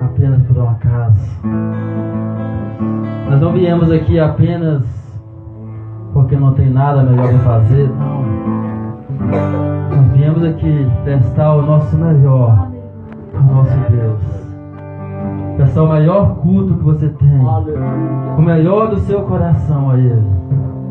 [0.00, 1.40] apenas por um acaso.
[3.28, 4.82] Nós não viemos aqui apenas
[6.12, 8.22] porque não tem nada melhor para fazer, não.
[9.90, 12.68] Nós viemos aqui testar o nosso melhor,
[13.34, 14.20] o nosso Deus.
[15.56, 17.40] Testar o maior culto que você tem,
[18.36, 20.26] o melhor do seu coração a Ele.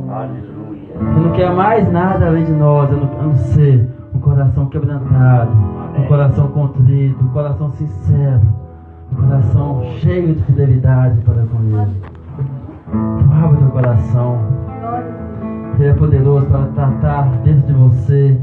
[0.10, 0.52] Aleluia.
[1.00, 5.52] Você não quer mais nada além de nós, a não ser um coração quebrantado,
[5.98, 8.62] um coração contrito, um coração sincero
[9.16, 12.02] coração cheio de fidelidade para com Ele.
[13.44, 14.40] Abra teu coração.
[15.80, 18.38] Ele é poderoso para tratar dentro de você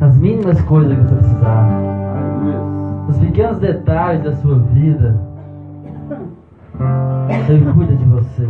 [0.00, 1.68] as mínimas coisas que você precisar.
[3.08, 5.16] Os pequenos detalhes da sua vida.
[7.48, 8.48] Ele cuida de você.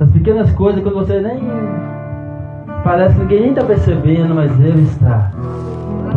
[0.00, 1.42] As pequenas coisas quando você nem.
[2.84, 5.30] Parece que ninguém está percebendo, mas Ele está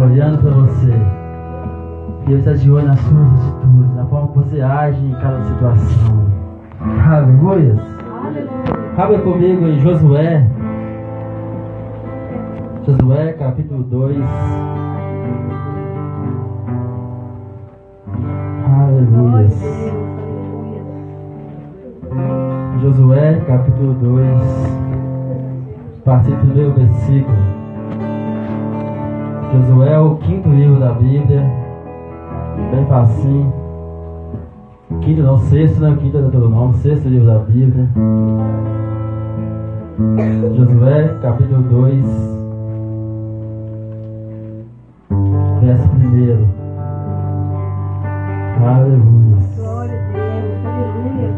[0.01, 0.93] olhando para você
[2.27, 6.25] Deus está de olho nas suas atitudes, na forma que você age em cada situação.
[7.07, 7.75] Aleluia.
[8.97, 10.43] Abra comigo em Josué.
[12.83, 14.17] Josué capítulo 2.
[18.79, 19.49] Aleluia.
[22.81, 24.27] Josué capítulo 2.
[25.99, 27.64] A partir do primeiro versículo.
[29.51, 31.65] Josué é o quinto livro da Bíblia
[32.71, 33.53] bem facinho.
[35.01, 35.97] Quinto não, sexto, né?
[35.99, 37.87] Quinto é todo nome, sexto livro da Bíblia.
[40.55, 42.05] Josué, capítulo 2,
[45.61, 46.55] verso 1.
[48.65, 49.35] Aleluia.
[49.57, 51.33] Glória a Deus, aleluia.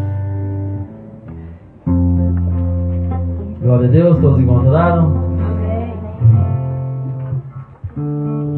[3.61, 5.26] Glória a Deus, todos encontraram?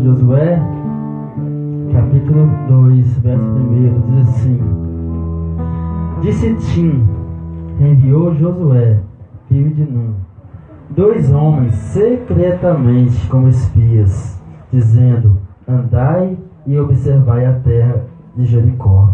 [0.03, 0.61] Josué
[1.92, 4.59] capítulo 2, verso 1, diz assim:
[6.22, 7.05] Disse Tim,
[7.81, 9.00] enviou Josué,
[9.50, 10.14] filho de Nun,
[10.89, 18.05] dois homens secretamente como espias, dizendo: Andai e observai a terra
[18.38, 19.09] de Jericó.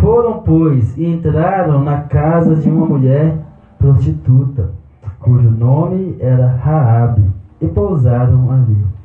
[0.00, 3.36] Foram, pois, e entraram na casa de uma mulher
[3.78, 4.70] prostituta,
[5.18, 7.24] cujo nome era Raabe,
[7.60, 8.99] e pousaram ali.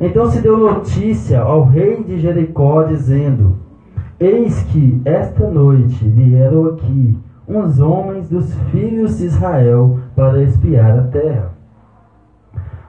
[0.00, 3.56] Então se deu notícia ao rei de Jericó, dizendo:
[4.20, 7.18] Eis que esta noite vieram aqui
[7.48, 11.50] uns homens dos filhos de Israel para espiar a terra.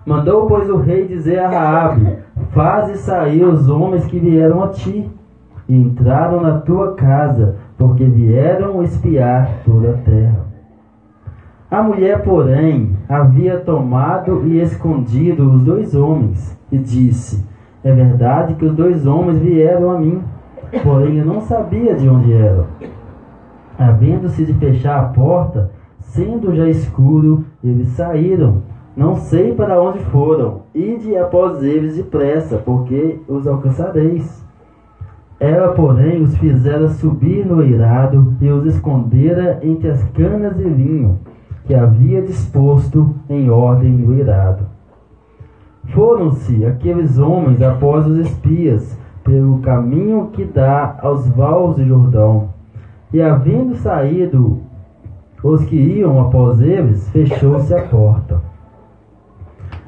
[0.05, 2.17] Mandou, pois, o rei dizer a Raabe:
[2.51, 5.09] Faze sair os homens que vieram a ti,
[5.67, 10.46] e entraram na tua casa, porque vieram espiar toda a terra.
[11.69, 17.45] A mulher, porém, havia tomado e escondido os dois homens e disse:
[17.83, 20.23] É verdade que os dois homens vieram a mim,
[20.81, 22.67] porém eu não sabia de onde eram.
[23.77, 25.69] Havendo-se de fechar a porta,
[25.99, 28.63] sendo já escuro, eles saíram.
[28.95, 30.61] Não sei para onde foram.
[30.73, 34.41] Ide após eles depressa, porque os alcançareis.
[35.37, 41.19] Ela, porém, os fizera subir no eirado e os escondera entre as canas de vinho
[41.67, 44.65] que havia disposto em ordem no eirado.
[45.89, 52.49] Foram-se aqueles homens após os espias, pelo caminho que dá aos vales de Jordão.
[53.13, 54.61] E havendo saído
[55.43, 58.41] os que iam após eles, fechou-se a porta.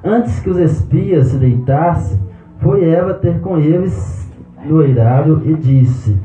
[0.03, 2.19] Antes que os espias se deitassem,
[2.59, 4.29] foi Eva ter com eles
[4.66, 6.17] no eirado e disse: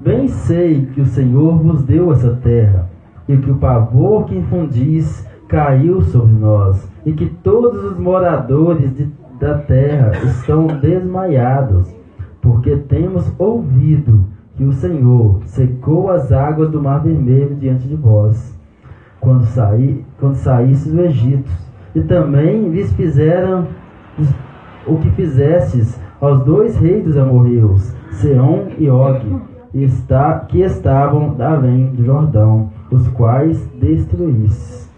[0.00, 2.88] Bem sei que o Senhor vos deu essa terra,
[3.28, 9.08] e que o pavor que infundis caiu sobre nós, e que todos os moradores de,
[9.38, 11.94] da terra estão desmaiados,
[12.40, 14.24] porque temos ouvido
[14.56, 18.58] que o Senhor secou as águas do Mar Vermelho diante de vós,
[19.20, 21.50] quando, saí, quando saístes do Egito,
[21.94, 23.66] e também lhes fizeram
[24.86, 29.40] o que fizestes aos dois reis dos amorreus, Seom e Og,
[30.48, 34.88] que estavam além do Jordão, os quais destruístes.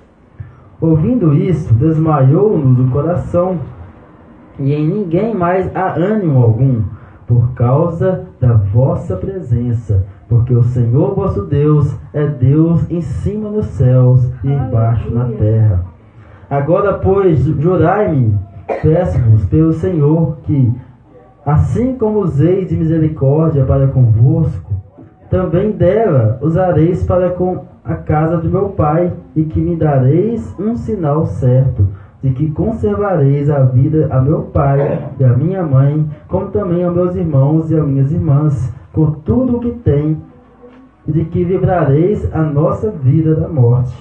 [0.81, 3.59] Ouvindo isso, desmaiou-nos o coração,
[4.59, 6.83] e em ninguém mais há ânimo algum,
[7.27, 13.67] por causa da vossa presença, porque o Senhor vosso Deus é Deus em cima nos
[13.67, 15.85] céus e embaixo na terra.
[16.49, 18.39] Agora, pois, jurai-me,
[18.83, 20.73] peço-vos pelo Senhor, que,
[21.45, 24.73] assim como useis de misericórdia para convosco,
[25.31, 30.75] também dela usareis para com a casa de meu pai, e que me dareis um
[30.75, 31.87] sinal certo,
[32.21, 36.91] de que conservareis a vida a meu pai e a minha mãe, como também a
[36.91, 40.21] meus irmãos e a minhas irmãs, com tudo o que tem,
[41.07, 43.97] e de que livrareis a nossa vida da morte.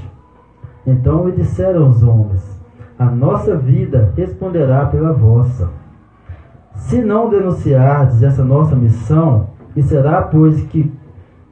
[0.88, 2.60] Então me disseram os homens:
[2.98, 5.70] A nossa vida responderá pela vossa.
[6.74, 10.92] Se não denunciardes essa nossa missão, e será, pois, que,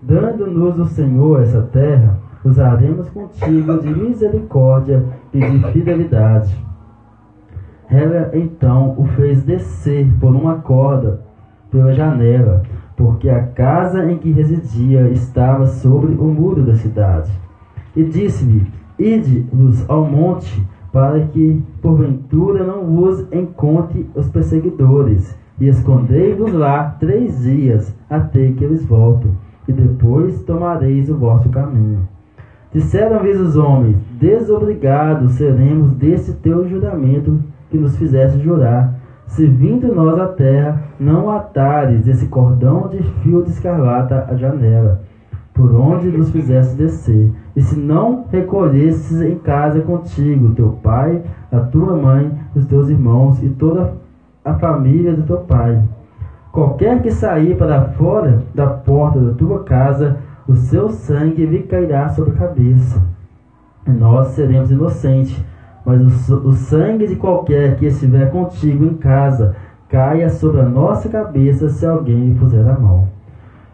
[0.02, 5.04] dando-nos o Senhor essa terra, usaremos contigo de misericórdia
[5.34, 6.54] e de fidelidade.
[7.90, 11.22] Ela então o fez descer por uma corda
[11.70, 12.64] pela janela,
[12.96, 17.32] porque a casa em que residia estava sobre o muro da cidade.
[17.96, 26.54] E disse-me: Ide-vos ao monte, para que porventura não vos encontre os perseguidores, e escondei-vos
[26.54, 29.32] lá três dias, até que eles voltem,
[29.68, 32.08] e depois tomareis o vosso caminho.
[32.74, 37.40] Disseram-lhes os homens: Desobrigados seremos desse teu juramento
[37.70, 38.96] que nos fizeste jurar.
[39.28, 45.02] Se vindo nós à terra, não atares esse cordão de fio de escarlata à janela,
[45.54, 47.32] por onde nos fizeste descer.
[47.56, 51.22] E se não recolhesses em casa contigo teu pai,
[51.52, 53.94] a tua mãe, os teus irmãos e toda
[54.44, 55.82] a família do teu pai.
[56.52, 60.18] Qualquer que sair para fora da porta da tua casa,
[60.48, 63.02] o seu sangue lhe cairá sobre a cabeça.
[63.88, 65.44] E nós seremos inocentes,
[65.86, 69.56] mas o, o sangue de qualquer que estiver contigo em casa
[69.90, 73.08] caia sobre a nossa cabeça se alguém lhe puser a mão.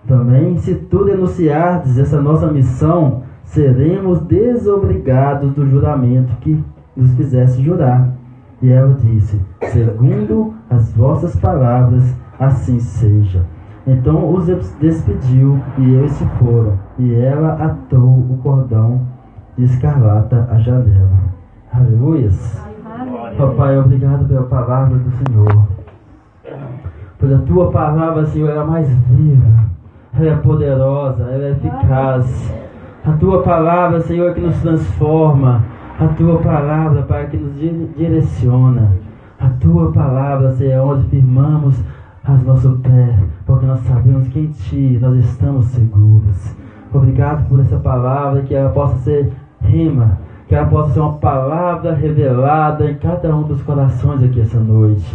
[0.07, 6.63] Também, se tu denunciardes essa nossa missão, seremos desobrigados do juramento que
[6.95, 8.09] nos fizesse jurar.
[8.61, 9.39] E ela disse:
[9.71, 12.03] Segundo as vossas palavras,
[12.39, 13.45] assim seja.
[13.87, 14.45] Então os
[14.79, 19.01] despediu e eles se foram, e ela atou o cordão
[19.57, 21.09] de escarlata à janela.
[21.73, 22.61] Aleluias.
[23.37, 25.67] Papai, obrigado pela palavra do Senhor.
[27.17, 29.65] Pois a tua palavra, Senhor, é a mais viva,
[30.13, 32.53] ela é poderosa, ela é eficaz.
[33.05, 35.63] A tua palavra, Senhor, é que nos transforma.
[35.99, 37.53] A tua palavra, Pai, que nos
[37.97, 38.91] direciona.
[39.39, 41.81] A tua palavra, Senhor, é onde firmamos
[42.33, 43.15] as nosso pé,
[43.45, 46.55] porque nós sabemos que em Ti nós estamos seguros.
[46.93, 49.31] Obrigado por essa palavra, que ela possa ser
[49.61, 50.17] rima,
[50.47, 55.05] que ela possa ser uma palavra revelada em cada um dos corações aqui essa noite.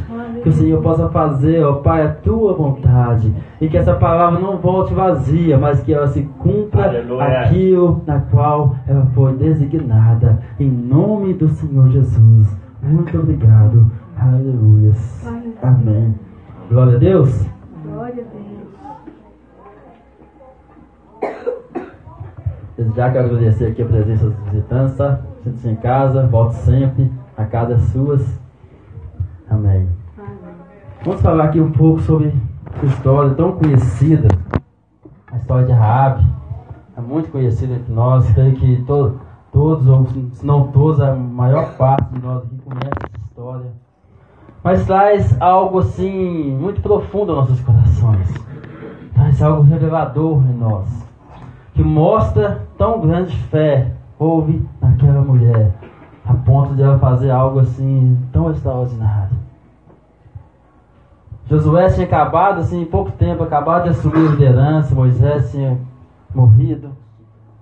[0.43, 3.33] Que o Senhor possa fazer, ó Pai, a tua vontade.
[3.61, 7.41] E que essa palavra não volte vazia, mas que ela se cumpra Aleluia.
[7.41, 10.41] aquilo na qual ela foi designada.
[10.61, 12.57] Em nome do Senhor Jesus.
[12.83, 13.91] Muito obrigado.
[14.17, 14.93] Aleluia.
[15.63, 16.15] Amém.
[16.69, 17.47] Glória a Deus.
[17.85, 18.55] Glória a Deus.
[22.97, 25.21] Já quero agradecer aqui a presença dos visitantes, tá?
[25.43, 28.19] Sinta-se em casa, volte sempre, a casa é sua.
[29.49, 29.89] Amém.
[30.17, 30.29] Amém.
[31.05, 32.33] Vamos falar aqui um pouco sobre
[32.75, 34.29] essa história tão conhecida,
[35.31, 36.25] a história de Raab.
[36.97, 39.21] É muito conhecida entre nós, creio que to
[39.53, 43.24] todos, ou se não todos, a maior parte de nós aqui conhece
[44.65, 48.33] mas traz algo assim muito profundo aos nossos corações.
[49.13, 50.89] Traz algo revelador em nós,
[51.75, 55.75] que mostra tão grande fé houve naquela mulher,
[56.25, 59.37] a ponto de ela fazer algo assim tão extraordinário.
[61.47, 65.79] Josué tinha acabado, assim, em pouco tempo, acabado de assumir a liderança, Moisés tinha
[66.35, 66.89] morrido.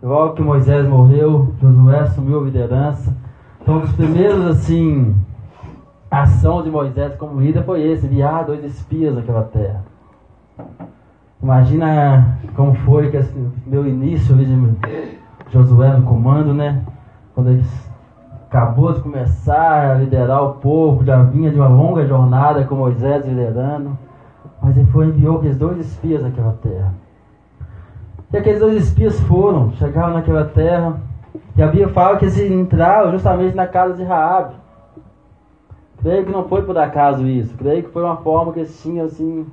[0.01, 3.13] Logo que Moisés morreu, Josué assumiu a liderança.
[3.61, 5.17] Então, um dos primeiros, assim,
[6.13, 9.83] a ação de Moisés como líder foi esse, enviar dois espias naquela terra.
[11.43, 13.35] Imagina como foi que esse
[13.67, 16.83] meu início ali de Josué no comando, né?
[17.35, 17.65] Quando ele
[18.47, 23.25] acabou de começar a liderar o povo, já vinha de uma longa jornada com Moisés
[23.25, 23.97] liderando.
[24.63, 26.93] Mas ele foi enviou aqueles dois espias naquela terra.
[28.31, 31.01] E aqueles dois espias foram, chegaram naquela terra,
[31.57, 34.62] e havia fala que eles entraram justamente na casa de Raabe.
[36.03, 37.57] Creio que não foi por acaso isso.
[37.57, 39.47] Creio que foi uma forma que eles tinham assim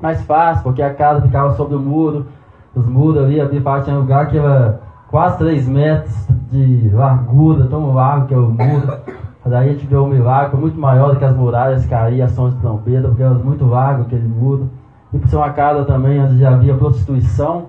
[0.00, 2.26] mais fácil, porque a casa ficava sobre o muro.
[2.74, 7.66] Os muros ali, a parte tinha um lugar que era quase 3 metros de largura,
[7.66, 9.00] tão largo que é o muro.
[9.44, 12.54] Daí a gente vê um milagre muito maior do que as muralhas caíam, as sons
[12.54, 14.70] de trombeta, porque era muito largo aquele muro.
[15.12, 17.66] E por ser uma casa também onde já havia prostituição,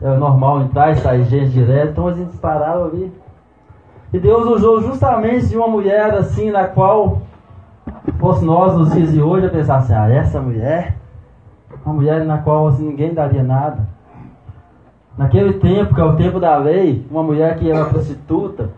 [0.00, 3.12] era normal entrar e sair gente direto, então a gente pararam ali
[4.12, 7.22] e Deus usou justamente de uma mulher assim, na qual
[8.18, 10.96] fosse nós nos dias de hoje a pensar assim, ah, essa mulher,
[11.84, 13.86] uma mulher na qual assim, ninguém daria nada.
[15.16, 18.70] Naquele tempo, que é o tempo da lei, uma mulher que era prostituta,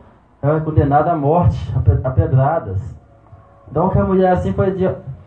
[0.42, 1.72] ela é condenada à morte,
[2.02, 2.80] a pedradas.
[3.70, 4.75] Então que a mulher assim foi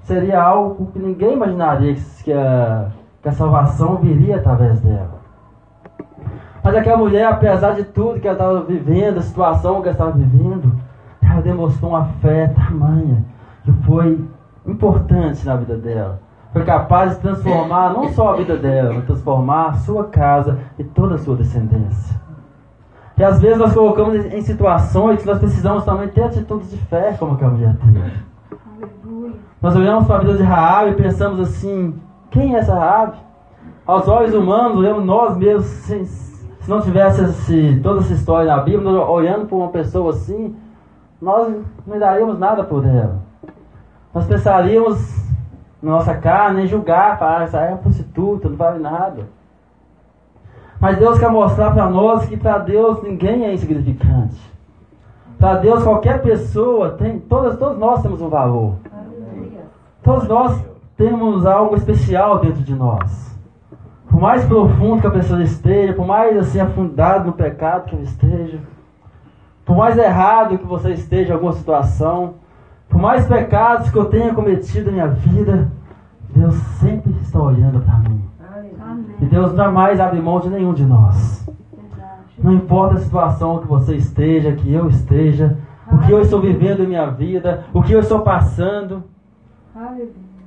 [0.03, 2.87] seria algo que ninguém imaginaria que a,
[3.21, 5.22] que a salvação viria através dela.
[6.63, 10.11] Mas aquela mulher, apesar de tudo que ela estava vivendo, a situação que ela estava
[10.11, 10.73] vivendo,
[11.21, 13.25] ela demonstrou uma fé tamanha
[13.63, 14.23] que foi
[14.65, 16.21] importante na vida dela.
[16.53, 20.83] Foi capaz de transformar não só a vida dela, mas transformar a sua casa e
[20.83, 22.21] toda a sua descendência.
[23.17, 27.15] E às vezes nós colocamos em situações que nós precisamos também ter atitudes de fé,
[27.19, 28.13] como aquela mulher teve.
[29.61, 31.99] Nós olhamos para a vida de Raab e pensamos assim:
[32.31, 33.17] quem é essa Raab?
[33.85, 35.65] Aos olhos humanos, olhamos nós mesmos,
[36.63, 40.55] se, não tivesse esse, toda essa história na Bíblia, olhando para uma pessoa assim,
[41.21, 41.53] nós
[41.85, 43.21] não daríamos nada por ela.
[44.13, 44.97] Nós pensaríamos
[45.81, 49.27] na nossa carne em julgar, falar, essa é prostituta, não vale nada.
[50.79, 54.39] Mas Deus quer mostrar para nós que para Deus ninguém é insignificante.
[55.37, 58.75] Para Deus qualquer pessoa tem, todas, todos nós temos um valor.
[60.01, 60.63] Todos nós
[60.95, 63.32] temos algo especial dentro de nós.
[64.13, 68.03] Por mais profundo que a pessoa esteja, por mais assim afundado no pecado que ela
[68.03, 68.59] esteja,
[69.65, 72.35] por mais errado que você esteja em alguma situação,
[72.87, 75.71] por mais pecados que eu tenha cometido na minha vida,
[76.29, 78.23] Deus sempre está olhando para mim.
[79.19, 81.49] E Deus jamais abre mão de nenhum de nós.
[82.37, 85.57] Não importa a situação que você esteja, que eu esteja,
[85.91, 89.03] o que eu estou vivendo em minha vida, o que eu estou passando.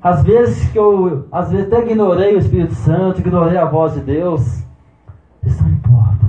[0.03, 4.00] Às vezes que eu, às vezes até ignorei o Espírito Santo, ignorei a voz de
[4.00, 4.65] Deus.
[5.45, 6.26] Isso não importa.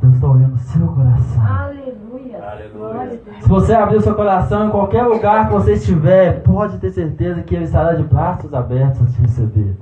[0.00, 1.42] Deus está olhando o seu coração.
[1.46, 2.44] Aleluia.
[2.50, 3.20] Aleluia.
[3.40, 7.42] Se você abrir o seu coração em qualquer lugar que você estiver, pode ter certeza
[7.42, 9.76] que Ele estará de braços abertos a te receber.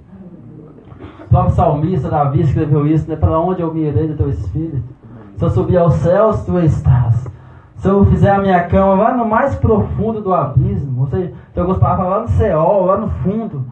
[1.25, 3.17] O próprio salmista Davi escreveu isso, né?
[3.17, 4.95] Para onde eu me irei do teu espírito?
[5.37, 7.27] Se eu subir aos céus, tu estás.
[7.85, 11.61] Se eu fizer a minha cama lá no mais profundo do abismo, ou seja, tem
[11.61, 13.63] algumas palavras lá no céu, lá no fundo,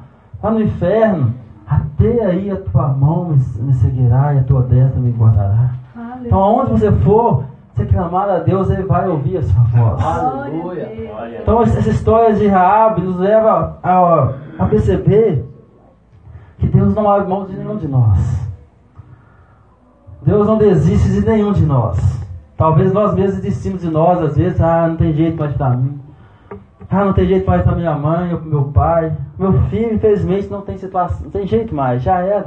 [0.42, 1.32] lá no inferno,
[1.66, 5.70] até aí a tua mão me seguirá e a tua destra me guardará.
[5.96, 6.26] Aleluia.
[6.26, 10.04] Então, aonde você for, você clamar a Deus, Ele vai ouvir a sua voz.
[10.04, 11.40] Aleluia.
[11.40, 15.42] Então, essa história de Raab nos leva a, a perceber
[16.58, 18.46] que Deus não abre mão de nenhum de nós.
[20.20, 22.21] Deus não desiste de nenhum de nós.
[22.62, 26.00] Talvez nós mesmos desistimos de nós, às vezes, ah, não tem jeito mais para mim.
[26.88, 29.16] Ah, não tem jeito mais para minha mãe ou para meu pai.
[29.36, 32.46] Meu filho, infelizmente, não tem situação, não tem jeito mais, já era.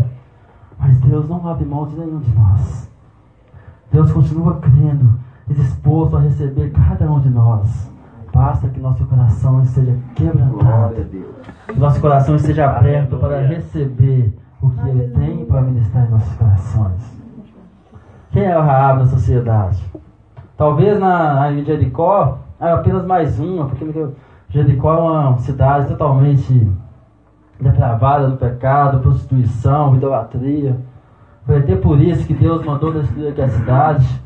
[0.80, 2.90] Mas Deus não abre mão de nenhum de nós.
[3.92, 5.20] Deus continua crendo
[5.50, 7.92] e disposto a receber cada um de nós.
[8.34, 10.96] Basta que nosso coração esteja quebrantado.
[11.68, 16.34] Que nosso coração esteja aberto para receber o que Ele tem para ministrar em nossos
[16.36, 17.22] corações.
[18.32, 20.05] Quem é o Raab na sociedade?
[20.58, 24.08] Talvez na, na Jericó é apenas mais uma, porque
[24.50, 26.72] Jericó é uma cidade totalmente
[27.60, 30.78] depravada no pecado, prostituição, idolatria.
[31.46, 34.26] Foi até por isso que Deus mandou destruir a cidade.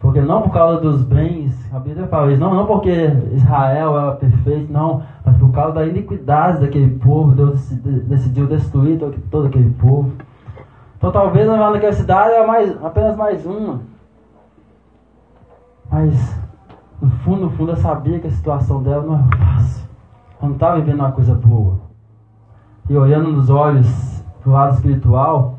[0.00, 4.12] Porque não por causa dos bens, a Bíblia fala isso, não, não porque Israel era
[4.12, 7.70] perfeito, não, mas por causa da iniquidade daquele povo, Deus
[8.06, 8.98] decidiu destruir
[9.30, 10.10] todo, aquele povo.
[10.96, 13.80] Então talvez naquela cidade era mais, apenas mais uma.
[15.90, 16.40] Mas
[17.00, 19.88] no fundo, no fundo, eu sabia que a situação dela não era fácil.
[20.38, 21.80] Ela não estava vivendo uma coisa boa.
[22.88, 25.58] E olhando nos olhos pro lado espiritual,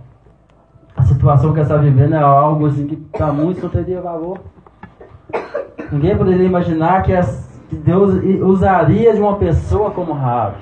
[0.96, 4.40] a situação que ela está vivendo é algo assim que para muitos não teria valor.
[5.92, 7.14] Ninguém poderia imaginar que,
[7.72, 10.56] Deus usaria de uma pessoa como Raab.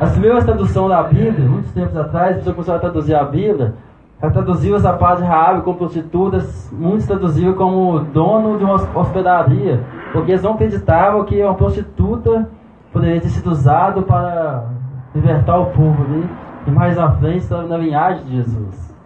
[0.00, 3.74] As primeiras traduções da Bíblia, muitos tempos atrás, a pessoa começou a traduzir a Bíblia,
[4.22, 9.82] ela traduziu essa parte de Raab como prostitutas, muitos traduziam como dono de uma hospedaria,
[10.12, 12.48] porque eles não acreditavam que uma prostituta
[12.92, 14.66] poderia ter sido usado para
[15.12, 16.30] libertar o povo ali.
[16.64, 18.96] E mais à frente, na linhagem de Jesus.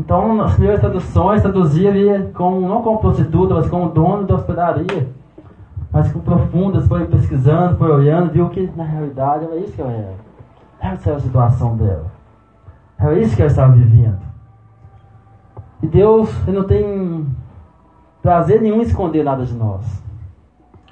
[0.00, 5.08] Então, as primeiras traduções traduzia ali como, não como prostituta, mas como dono da hospedaria.
[5.92, 9.92] Mas com profundas, foi pesquisando, foi olhando, viu que na realidade era isso que ela
[9.92, 10.14] era.
[10.80, 12.06] Essa era a situação dela.
[12.98, 14.27] Era isso que ela estava vivendo.
[15.82, 17.26] E Deus ele não tem
[18.22, 19.84] prazer nenhum em esconder nada de nós.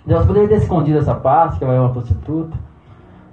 [0.06, 2.56] Deus poderia ter escondido essa parte, que ela é uma prostituta.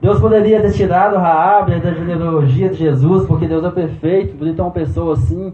[0.01, 4.61] Deus poderia ter tirado Raab da genealogia de Jesus, porque Deus é perfeito, podia ter
[4.61, 5.53] uma pessoa assim.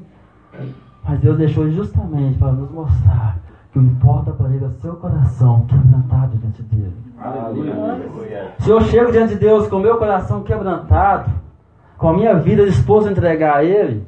[1.07, 3.37] Mas Deus deixou justamente para nos mostrar
[3.71, 6.95] que o importa para Ele é o seu coração quebrantado diante dele.
[7.19, 8.53] Aleluia.
[8.59, 11.29] Se eu chego diante de Deus com o meu coração quebrantado,
[11.97, 14.07] com a minha vida disposto a entregar a Ele,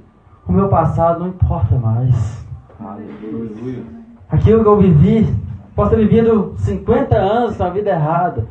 [0.51, 2.45] o meu passado não importa mais.
[2.77, 3.83] Aleluia.
[4.29, 5.35] aquilo que eu vivi,
[5.73, 8.47] posso ter vivido 50 anos na vida errada,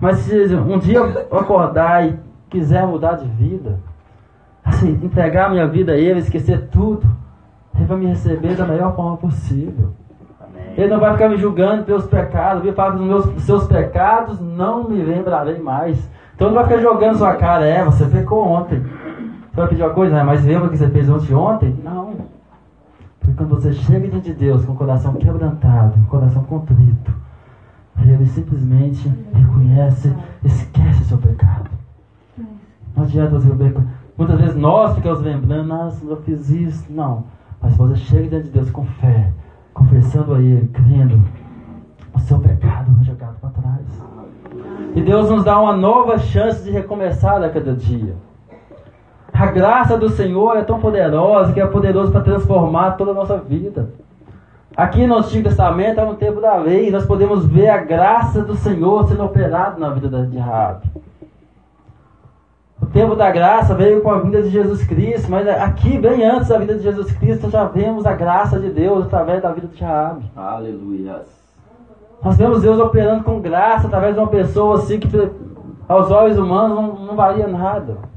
[0.00, 2.18] mas se um dia eu acordar e
[2.50, 3.78] quiser mudar de vida,
[4.64, 7.06] assim, entregar minha vida a Ele, esquecer tudo,
[7.76, 9.92] Ele vai me receber da melhor forma possível.
[10.76, 12.64] Ele não vai ficar me julgando pelos pecados.
[12.64, 16.10] Ele fala que os meus, seus pecados não me lembrarei mais.
[16.34, 17.64] Então não vai ficar jogando sua cara.
[17.64, 18.82] É, você pecou ontem.
[19.54, 20.22] Você vai pedir uma coisa, né?
[20.24, 21.76] mas lembra que você fez ontem ontem?
[21.84, 22.16] Não.
[23.20, 27.14] Porque quando você chega diante de Deus com o coração quebrantado, com o coração contrito,
[27.98, 31.70] ele simplesmente reconhece, esquece seu pecado.
[32.96, 33.76] Não adianta você ver.
[34.18, 36.92] Muitas vezes nós ficamos lembrando, nossa, eu fiz isso.
[36.92, 37.22] Não.
[37.62, 39.32] Mas você chega diante de Deus com fé,
[39.72, 41.22] confessando a Ele, crendo,
[42.12, 44.02] o seu pecado é jogado para trás.
[44.96, 48.16] E Deus nos dá uma nova chance de recomeçar a cada dia.
[49.34, 53.36] A graça do Senhor é tão poderosa que é poderoso para transformar toda a nossa
[53.36, 53.90] vida.
[54.76, 58.54] Aqui no Antigo Testamento, é no tempo da lei, nós podemos ver a graça do
[58.54, 60.82] Senhor sendo operada na vida de Raab.
[62.80, 66.48] O tempo da graça veio com a vinda de Jesus Cristo, mas aqui, bem antes
[66.48, 69.82] da vinda de Jesus Cristo, já vemos a graça de Deus através da vida de
[69.82, 70.22] Raab.
[70.36, 71.22] Aleluia.
[72.22, 75.08] Nós vemos Deus operando com graça através de uma pessoa assim que
[75.88, 78.13] aos olhos humanos não, não valia nada.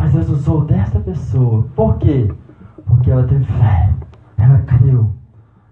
[0.00, 1.66] Mas Deus usou desta pessoa.
[1.76, 2.32] Por quê?
[2.86, 3.90] Porque ela teve fé.
[4.38, 5.10] Ela creu.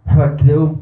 [0.05, 0.79] Ela creu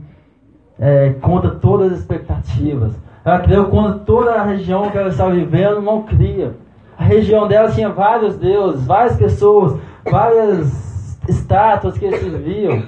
[0.80, 2.92] é, contra todas as expectativas.
[3.24, 6.56] Ela creu contra toda a região que ela estava vivendo não cria.
[6.98, 9.78] A região dela tinha vários deuses, várias pessoas,
[10.10, 12.82] várias estátuas que eles serviam.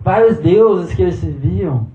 [0.00, 1.86] Vários deuses que eles serviam.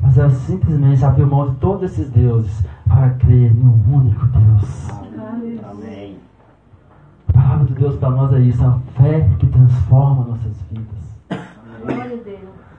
[0.00, 4.90] Mas ela simplesmente abriu mão de todos esses deuses para crer em um único Deus.
[4.90, 5.95] Amém.
[7.46, 11.46] A palavra de Deus para nós é isso, a fé que transforma nossas vidas.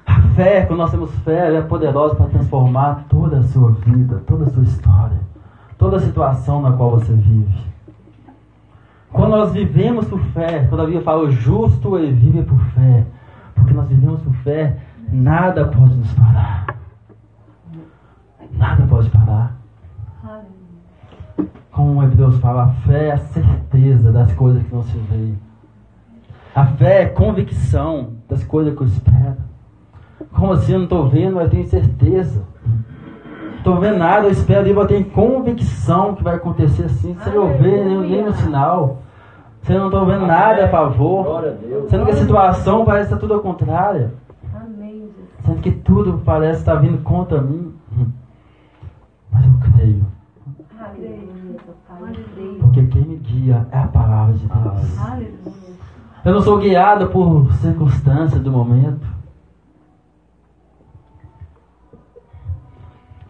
[0.06, 4.22] A fé, quando nós temos fé, ela é poderosa para transformar toda a sua vida,
[4.28, 5.20] toda a sua história,
[5.78, 7.64] toda a situação na qual você vive.
[9.10, 13.06] Quando nós vivemos por fé, quando a Bíblia fala o justo ele vive por fé,
[13.56, 14.78] porque nós vivemos por fé,
[15.10, 16.76] nada pode nos parar.
[18.52, 19.57] Nada pode parar.
[21.78, 25.34] Como o Hebreus fala, a fé é a certeza das coisas que não se vê.
[26.56, 29.38] A fé é convicção das coisas que eu espero.
[30.34, 30.72] Como assim?
[30.72, 32.44] Eu não estou vendo, mas eu tenho certeza.
[32.66, 37.34] Não estou vendo nada, eu espero e eu tenho convicção que vai acontecer assim, sem
[37.34, 39.04] eu ver nem, nem no sinal.
[39.62, 41.44] Você não está vendo nada a favor.
[41.90, 44.14] Sendo que a situação parece estar tudo ao contrário.
[45.46, 47.72] Sendo que tudo parece estar vindo contra mim.
[49.32, 50.17] Mas eu creio.
[53.48, 55.36] Guia é a palavra de Deus.
[56.26, 59.08] Eu não sou guiado por circunstâncias do momento.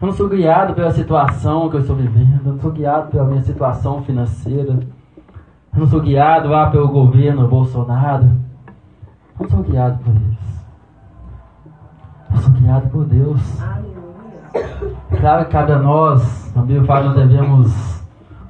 [0.00, 2.46] Eu não sou guiado pela situação que eu estou vivendo.
[2.46, 4.80] Eu não sou guiado pela minha situação financeira.
[5.72, 8.24] Eu não sou guiado lá pelo governo Bolsonaro.
[9.38, 10.66] Eu não sou guiado por eles.
[12.32, 13.40] Eu sou guiado por Deus.
[15.20, 17.97] Claro que cada nós, a Bíblia fala, nós devemos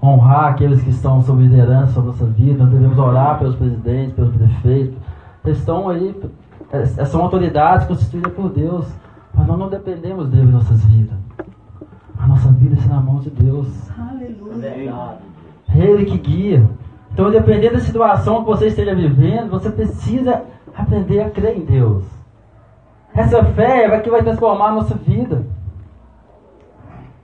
[0.03, 4.35] honrar aqueles que estão sob liderança sobre nossa vida, nós devemos orar pelos presidentes, pelos
[4.35, 4.97] prefeitos.
[5.45, 6.15] Eles estão aí,
[6.73, 8.87] é, são autoridades constituídas por Deus,
[9.35, 11.17] mas nós não dependemos deles em nossas vidas.
[12.19, 13.69] A nossa vida está na mão de Deus.
[13.99, 15.19] Aleluia.
[15.75, 16.69] É Ele que guia.
[17.13, 20.43] Então, dependendo da situação que você esteja vivendo, você precisa
[20.77, 22.05] aprender a crer em Deus.
[23.15, 25.45] Essa fé é que vai transformar a nossa vida.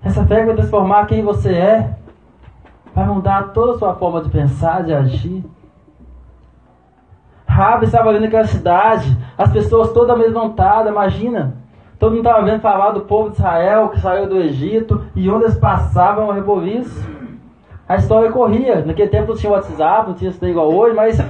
[0.03, 1.97] Essa fé vai transformar quem você é.
[2.95, 5.45] Vai mudar toda a sua forma de pensar, de agir.
[7.47, 11.57] Rabi estava ali naquela cidade, as pessoas todas amedrontadas, imagina.
[11.99, 15.45] Todo mundo estava vendo falar do povo de Israel que saiu do Egito e onde
[15.45, 17.03] eles passavam a reboliço.
[17.89, 18.85] A história corria.
[18.85, 21.21] Naquele tempo não tinha WhatsApp, não tinha isso igual hoje, mas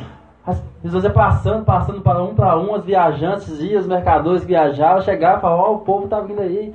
[0.47, 4.49] as pessoas iam passando, passando para um para um, as viajantes iam, os mercadores que
[4.49, 6.75] viajavam, chegavam e falavam, ó, oh, o povo está vindo aí.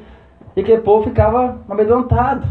[0.56, 2.45] E aquele povo ficava amedrontado.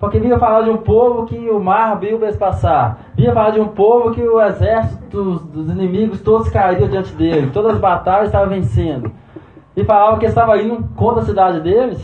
[0.00, 3.10] Porque vinha falar de um povo que o mar abriu para passar.
[3.14, 7.50] Vinha falar de um povo que o exército dos, dos inimigos todos caíram diante dele.
[7.52, 9.12] Todas as batalhas estavam vencendo.
[9.76, 12.02] E falava que estava indo contra a cidade deles.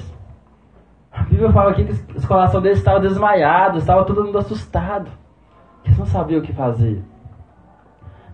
[1.10, 5.10] A Bíblia fala aqui que o coração deles estava desmaiado, estava todo mundo assustado.
[5.82, 7.02] Eles não sabiam o que fazer.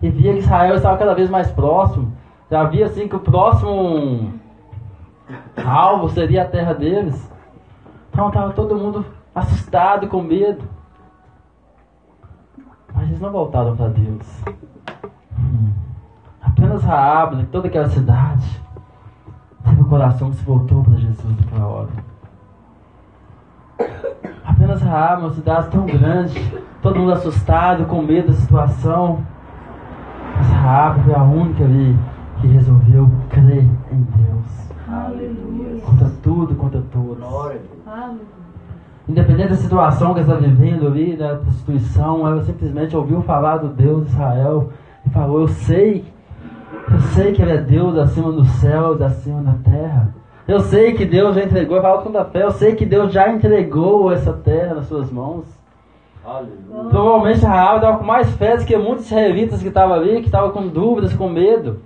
[0.01, 2.11] E via que Israel estava cada vez mais próximo.
[2.51, 4.33] Já via assim que o próximo
[5.65, 7.31] alvo seria a terra deles.
[8.11, 10.63] Então estava todo mundo assustado, com medo.
[12.93, 14.43] Mas eles não voltaram para Deus.
[15.37, 15.73] Hum.
[16.41, 18.61] Apenas Raab, de toda aquela cidade,
[19.63, 21.89] teve o coração que se voltou para Jesus naquela hora.
[24.45, 26.39] Apenas Raab, uma cidade tão grande,
[26.81, 29.25] todo mundo assustado, com medo da situação.
[30.37, 31.97] Mas Raab foi a única ali
[32.39, 34.71] que resolveu crer em Deus.
[34.87, 35.81] Aleluia.
[35.81, 37.17] Contra tudo, contra todos.
[37.17, 38.52] Glória a Deus.
[39.07, 43.67] Independente da situação que ela está vivendo ali, da prostituição, ela simplesmente ouviu falar do
[43.67, 44.69] Deus de Israel
[45.05, 46.05] e falou: Eu sei,
[46.89, 50.15] eu sei que Ele é Deus acima dos céus, acima da terra.
[50.47, 53.29] Eu sei que Deus já entregou, fala com a fé, eu sei que Deus já
[53.29, 55.45] entregou essa terra nas suas mãos.
[56.25, 56.89] Aleluia.
[56.89, 60.51] Provavelmente Raab estava com mais fé do que muitos israelitas que estavam ali, que estavam
[60.51, 61.81] com dúvidas, com medo.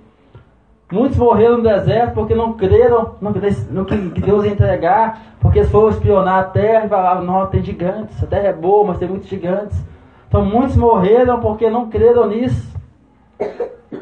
[0.90, 5.20] Muitos morreram no deserto porque não creram no que no que que Deus ia entregar,
[5.38, 8.86] porque eles foram espionar a terra e falavam, não, tem gigantes, a terra é boa,
[8.86, 9.84] mas tem muitos gigantes.
[10.28, 12.74] Então muitos morreram porque não creram nisso.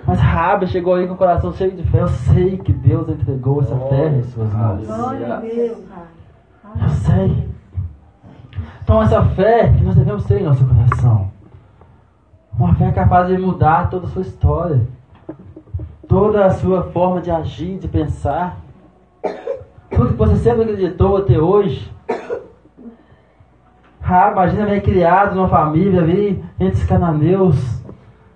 [0.07, 2.03] Mas Rabi chegou aí com o coração cheio de fé.
[2.03, 4.89] Eu sei que Deus entregou essa terra em suas mãos.
[6.81, 7.49] Eu sei.
[8.83, 11.31] Então essa fé que nós devemos ter em nosso coração.
[12.57, 14.81] Uma fé capaz de mudar toda a sua história.
[16.09, 18.59] Toda a sua forma de agir, de pensar.
[19.91, 21.93] Tudo que você sempre acreditou até hoje.
[24.03, 27.83] Ah, imagina bem criado numa família ali, entre os cananeus,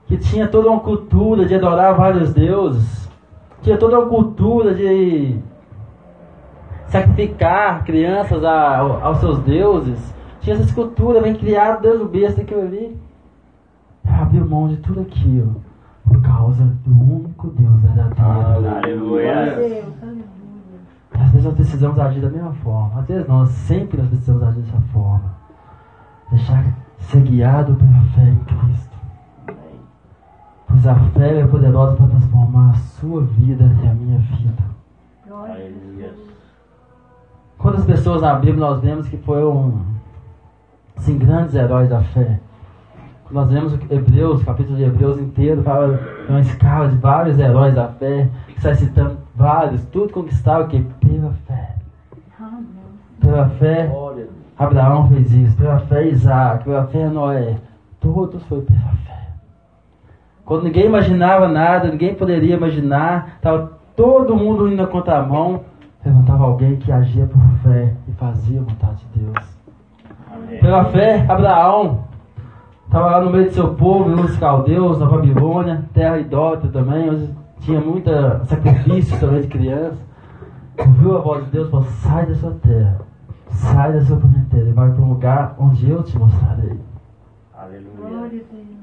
[0.07, 3.09] que tinha toda uma cultura de adorar vários deuses.
[3.63, 5.39] Tinha toda uma cultura de
[6.87, 10.13] sacrificar crianças a- aos seus deuses.
[10.41, 12.99] Tinha essa escultura bem criada desde o berço aquilo ali.
[14.05, 15.70] Abriu mão de tudo aquilo
[16.11, 18.69] por causa do único Deus verdadeiro.
[18.69, 19.85] Aleluia.
[21.13, 23.01] Às vezes nós precisamos agir da mesma forma.
[23.01, 25.37] Às vezes não, sempre nós precisamos agir dessa forma.
[26.33, 26.65] Deixar
[26.99, 28.99] ser guiado pela fé em Cristo.
[30.67, 34.65] Pois a fé é poderosa para transformar a sua vida e a minha vida.
[35.29, 35.75] Glória a Deus.
[35.77, 36.15] Aleluia.
[37.57, 39.81] Quantas pessoas na Bíblia nós vemos que foram
[40.97, 42.41] assim, grandes heróis da fé?
[43.31, 47.75] Nós vemos o Hebreus, capítulo de Hebreus inteiro, fala de uma escala de vários heróis
[47.75, 51.77] da fé, que está citando vários, tudo conquistado que pela fé.
[53.21, 53.89] Pela fé,
[54.59, 54.65] a.
[54.65, 57.57] Abraão fez isso, pela fé Isaac, pela fé Noé.
[58.01, 59.29] Todos foi pela fé.
[60.45, 65.61] Quando ninguém imaginava nada, ninguém poderia imaginar, estava todo mundo indo na contramão,
[66.05, 69.47] levantava alguém que agia por fé e fazia a vontade de Deus.
[70.35, 70.59] Amém.
[70.59, 72.10] Pela fé, Abraão
[72.91, 77.31] estava lá no meio do seu povo, nos caldeus, na Babilônia, terra idólatra também, onde
[77.61, 79.99] tinha muita sacrifício também de criança.
[80.77, 83.01] Ouviu a voz de Deus e falou: sai da sua terra,
[83.51, 86.81] sai da sua parentela e vai para um lugar onde eu te mostrarei.
[87.57, 87.95] Aleluia.
[87.97, 88.81] Glória a Deus.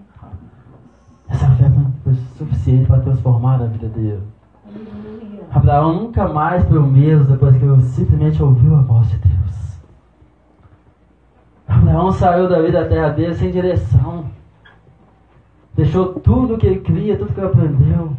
[1.30, 1.70] Essa fé
[2.04, 4.22] foi- suficiente para transformar a vida dele.
[4.66, 5.44] Aleluia.
[5.52, 9.57] Abraão nunca mais foi o mesmo depois que ele simplesmente ouviu a voz de Deus.
[11.68, 14.26] Abraão saiu da vida da terra dele sem direção.
[15.76, 18.14] Deixou tudo que ele cria, tudo que ele aprendeu.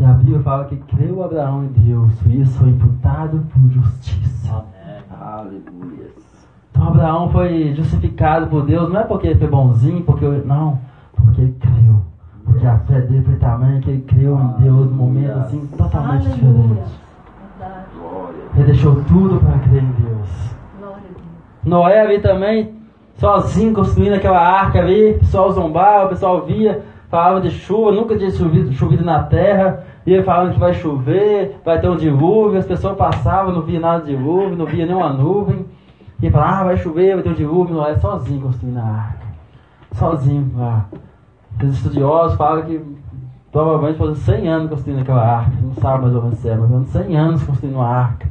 [0.00, 4.50] E a Bíblia fala que creu Abraão em Deus, e isso foi imputado por justiça.
[4.50, 5.02] Amém.
[5.20, 6.10] Aleluia.
[6.70, 10.80] Então Abraão foi justificado por Deus, não é porque ele foi bonzinho, porque não,
[11.14, 12.02] porque ele creu.
[12.44, 16.26] Porque a fé dele foi tamanha que ele creu em Deus num momento assim totalmente
[16.26, 16.62] Aleluia.
[16.62, 17.02] diferente.
[18.54, 20.52] Ele deixou tudo para crer em Deus.
[21.64, 21.68] A.
[21.68, 22.74] Noé ali também,
[23.14, 28.16] sozinho construindo aquela arca ali, o pessoal zombava, o pessoal via, falava de chuva, nunca
[28.16, 32.66] tinha chovido, chovido na terra, ele falando que vai chover, vai ter um dilúvio, as
[32.66, 35.64] pessoas passavam, não via nada de dilúvio, não via nenhuma nuvem,
[36.20, 39.26] ele falava, ah, vai chover, vai ter um dilúvio, Noé sozinho construindo a arca,
[39.92, 40.86] sozinho lá.
[41.62, 42.80] Os estudiosos falam que
[43.52, 46.68] provavelmente foram 100 anos construindo aquela arca, não sabe mais ou menos se é, mas
[46.70, 48.26] foram 100 anos construindo uma arca.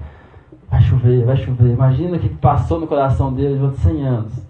[0.71, 1.73] Vai chover, vai chover.
[1.73, 4.47] Imagina o que passou no coração dele durante 100 anos.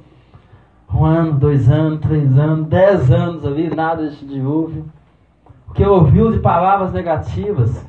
[0.94, 4.86] Um ano, dois anos, três anos, dez anos ali, nada de dilúvio.
[5.68, 7.84] O que ouviu de palavras negativas.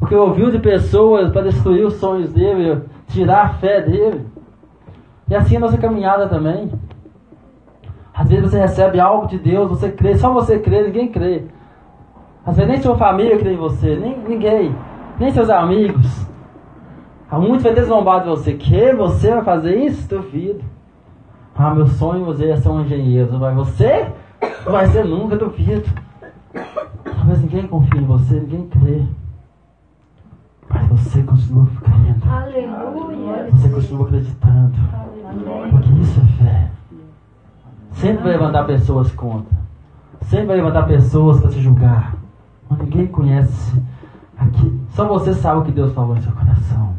[0.00, 4.26] O que ouviu de pessoas para destruir os sonhos dele, tirar a fé dele.
[5.30, 6.70] E assim a nossa caminhada também.
[8.12, 11.44] Às vezes você recebe algo de Deus, você crê, só você crê, ninguém crê.
[12.44, 14.74] Às vezes nem sua família crê em você, nem ninguém,
[15.18, 16.27] nem seus amigos.
[17.30, 18.54] Há muitos vai ter zombado de você.
[18.54, 20.08] Que você vai fazer isso?
[20.08, 20.64] Duvido.
[21.54, 23.38] Ah, meu sonho você é ser um engenheiro.
[23.38, 24.10] Mas você
[24.64, 25.88] não vai ser nunca, duvido.
[27.04, 29.02] Talvez ninguém confie em você, ninguém crê.
[30.70, 32.30] Mas você continua crendo.
[32.30, 33.48] Aleluia.
[33.50, 34.74] Você continua acreditando.
[35.26, 35.70] Aleluia.
[35.70, 36.70] Porque isso é fé.
[37.90, 39.58] Sempre vai levantar pessoas contra.
[40.22, 42.14] Sempre vai levantar pessoas para te julgar.
[42.70, 43.82] Mas ninguém conhece
[44.38, 44.80] aqui.
[44.90, 46.94] Só você sabe o que Deus falou em seu coração.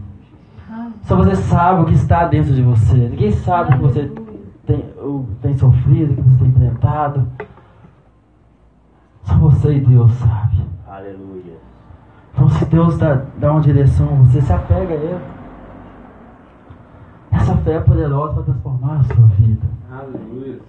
[1.10, 2.96] Só você sabe o que está dentro de você.
[2.96, 4.12] Ninguém sabe o que você
[4.68, 7.28] tem, o- tem sofrido, o que você tem enfrentado.
[9.24, 10.62] Só você e Deus sabe.
[10.88, 11.58] Aleluia.
[12.32, 15.20] Então se Deus dá, dá uma direção a você, se apega a Ele.
[17.32, 19.66] Essa fé é poderosa para transformar a sua vida.
[19.92, 20.60] Aleluia.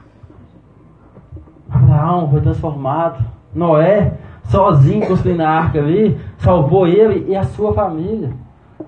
[1.70, 3.22] Abraão foi transformado.
[3.55, 8.33] Noé, sozinho construindo a arca ali, salvou ele e a sua família.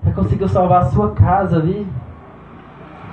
[0.03, 1.87] Ele conseguiu salvar a sua casa ali.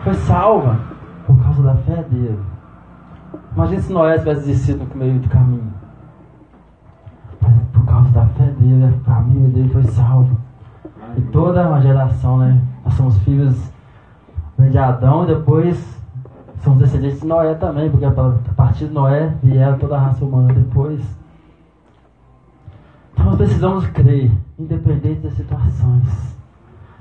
[0.02, 0.78] Foi salva
[1.26, 2.40] por causa da fé dele.
[3.54, 5.72] Imagina se Noé tivesse desistido no meio do caminho.
[7.40, 10.36] Mas por causa da fé dele, a família dele foi salva.
[11.16, 12.60] E toda uma geração, né?
[12.84, 13.70] Nós somos filhos
[14.58, 16.00] de Adão e depois
[16.62, 18.12] somos descendentes de Noé também, porque a
[18.56, 21.00] partir de Noé vieram toda a raça humana depois.
[23.12, 26.39] Então nós precisamos crer, independente das situações.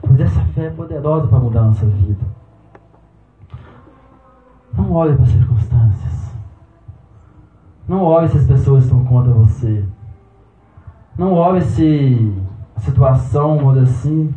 [0.01, 2.25] Pois essa fé é poderosa para mudar a nossa vida.
[4.73, 6.33] Não olhe para as circunstâncias.
[7.87, 9.83] Não olhe se as pessoas estão contra você.
[11.17, 12.33] Não olhe se
[12.75, 14.33] a situação muda assim.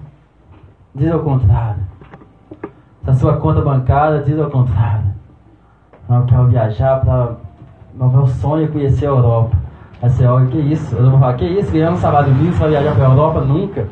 [0.94, 1.82] Diz ao contrário.
[3.04, 5.12] Se a sua conta bancária diz ao contrário.
[6.08, 7.36] Não, eu quero viajar para.
[7.94, 9.56] Meu meu sonho é conhecer a Europa.
[10.02, 10.96] Aí você olha, que isso?
[10.96, 11.70] Eu vou falar, que isso?
[11.70, 13.40] Ganhando um salário mínimo, você vai viajar para a Europa?
[13.42, 13.88] Nunca.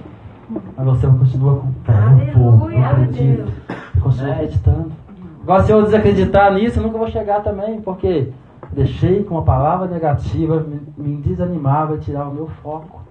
[0.81, 3.45] Mas você continua com fé um pouco, não acredita.
[3.45, 4.93] Você continua acreditando.
[5.43, 8.33] Agora, se eu desacreditar nisso, eu nunca vou chegar também, porque
[8.73, 13.03] deixei que uma palavra negativa me, me desanimava e tirava o meu foco.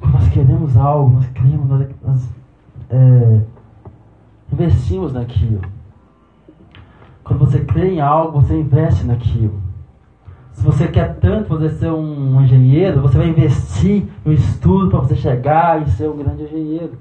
[0.00, 2.28] Nós queremos algo, nós queremos, nós, nós
[2.88, 3.40] é,
[4.52, 5.60] investimos naquilo.
[7.24, 9.60] Quando você crê em algo, você investe naquilo.
[10.52, 15.16] Se você quer tanto você ser um engenheiro, você vai investir no estudo para você
[15.16, 16.92] chegar e ser um grande engenheiro.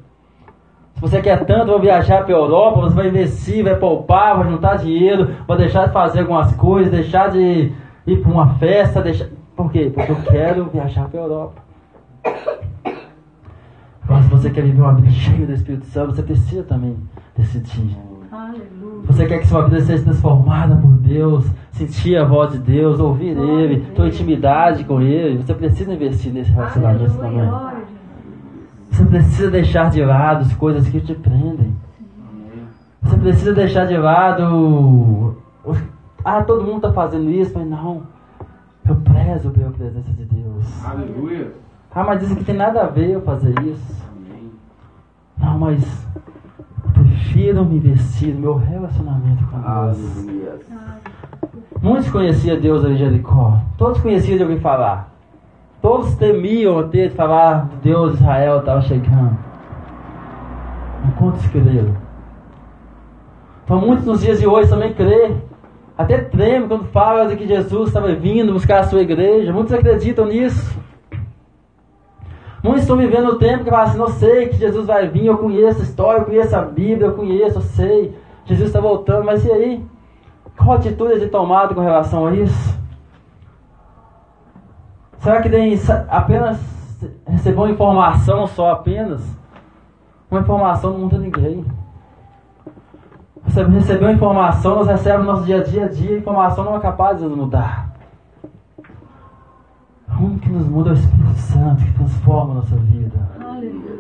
[0.96, 4.78] Se você quer tanto viajar para a Europa, você vai investir, vai poupar, vai juntar
[4.78, 7.72] dinheiro, vai deixar de fazer algumas coisas, deixar de
[8.08, 9.28] ir para uma festa, deixar...
[9.56, 9.92] Por quê?
[9.94, 11.62] Porque eu quero viajar para a Europa.
[14.04, 16.98] Agora, se você quer viver uma vida cheia do Espírito Santo, você precisa também
[17.38, 18.11] decidir.
[19.06, 23.38] Você quer que sua vida seja transformada por Deus, sentir a voz de Deus, ouvir
[23.38, 25.40] Ele, ter intimidade com Ele.
[25.40, 27.48] Você precisa investir nesse relacionamento também.
[27.48, 27.82] Glória.
[28.90, 31.76] Você precisa deixar de lado as coisas que te prendem.
[33.02, 35.36] Você precisa deixar de lado.
[36.24, 38.04] Ah, todo mundo está fazendo isso, mas não.
[38.88, 40.86] Eu prezo pela presença de Deus.
[40.86, 41.52] Aleluia.
[41.94, 44.04] Ah, mas isso aqui tem nada a ver eu fazer isso.
[44.12, 44.52] Amém.
[45.38, 46.08] Não, mas
[47.32, 50.28] eu prefiro me investir no meu relacionamento com Deus.
[51.82, 53.58] Muitos conheciam Deus ali em Jericó.
[53.78, 55.12] Todos conheciam de ouvir falar.
[55.82, 59.38] Todos temiam ter de falar do Deus de Israel estava chegando.
[61.04, 61.96] Mas quantos creram?
[63.64, 65.36] Então muitos nos dias de hoje também crê.
[65.98, 69.54] Até tremem quando falam de que Jesus estava vindo buscar a sua igreja.
[69.54, 70.78] Muitos acreditam nisso.
[72.64, 75.38] Muitos estão vivendo o tempo que falam assim, eu sei que Jesus vai vir, eu
[75.38, 78.16] conheço a história, eu conheço a Bíblia, eu conheço, eu sei.
[78.46, 79.86] Jesus está voltando, mas e aí?
[80.58, 82.80] Qual atitude de tomada com relação a isso?
[85.20, 86.60] Será que tem apenas
[87.26, 89.22] recebeu informação só apenas?
[90.30, 91.66] Uma informação não muda ninguém.
[93.44, 97.18] Recebeu informação, nós recebemos no nosso dia a dia, dia, a informação não é capaz
[97.18, 97.91] de nos mudar.
[100.22, 103.18] O único que nos muda é o Espírito Santo, que transforma a nossa vida.
[103.44, 104.00] Aleluia.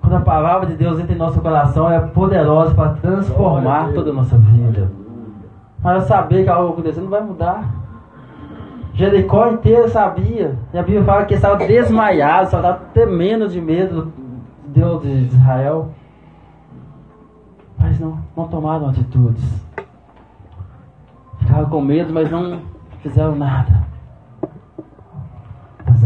[0.00, 4.10] Quando a palavra de Deus entra em nosso coração, ela é poderosa para transformar toda
[4.10, 4.90] a nossa vida.
[5.82, 7.74] Mas eu saber que algo acontecendo não vai mudar.
[8.94, 10.58] Jericó inteiro sabia.
[10.72, 14.12] E a Bíblia fala que estava desmaiado, só estava tremendo de medo do
[14.68, 15.90] Deus de Israel.
[17.78, 19.44] Mas não, não tomaram atitudes.
[21.38, 22.60] Ficaram com medo, mas não
[23.02, 23.89] fizeram nada.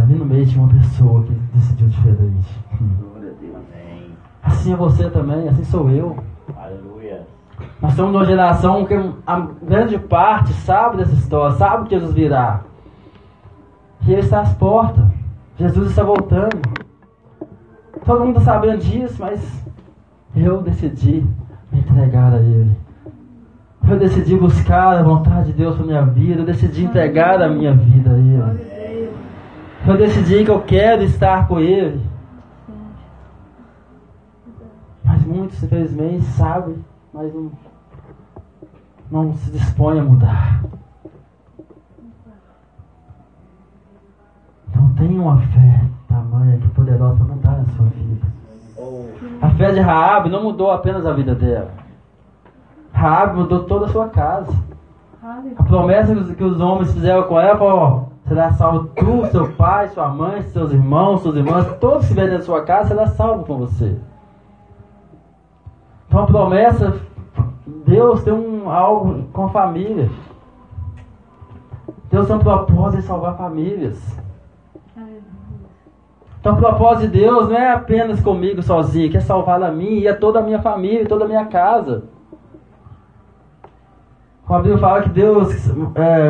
[0.05, 2.61] Ali no meio tinha uma pessoa que decidiu diferente.
[2.79, 3.57] Glória a Deus.
[3.57, 4.11] Amém.
[4.43, 6.23] Assim é você também, assim sou eu.
[6.55, 7.27] Aleluia.
[7.81, 8.95] Nós somos uma geração que
[9.27, 12.61] a grande parte sabe dessa história, sabe que Jesus virá.
[14.07, 15.07] E ele está às portas.
[15.57, 16.61] Jesus está voltando.
[18.05, 19.67] Todo mundo está sabendo disso, mas
[20.37, 21.27] eu decidi
[21.73, 22.77] me entregar a Ele.
[23.89, 26.43] Eu decidi buscar a vontade de Deus para minha vida.
[26.43, 28.74] Eu decidi entregar a minha vida a Ele.
[29.87, 32.01] Eu decidi que eu quero estar com Ele.
[35.05, 36.77] Mas muitos, infelizmente, sabem,
[37.13, 37.53] mas não,
[39.11, 40.63] não se dispõem a mudar.
[45.25, 48.27] uma fé tamanha que poderosa para mudar a sua vida.
[49.41, 51.71] A fé de Raab não mudou apenas a vida dela.
[52.93, 54.53] Raab mudou toda a sua casa.
[55.57, 59.27] A promessa que os, que os homens fizeram com ela foi, ó, será salvo tu,
[59.27, 63.07] seu pai, sua mãe, seus irmãos, suas irmãs, todos que estiverem na sua casa, será
[63.07, 63.97] salvo com você.
[66.09, 67.01] Então a promessa,
[67.87, 70.11] Deus tem um algo com a família.
[72.11, 74.25] Deus tem um propósito de salvar famílias.
[76.41, 80.09] Então o propósito de Deus não é apenas comigo sozinho, quer salvar a mim e
[80.09, 82.05] a toda a minha família, toda a minha casa.
[84.47, 86.29] O Bíblia fala que Deus é,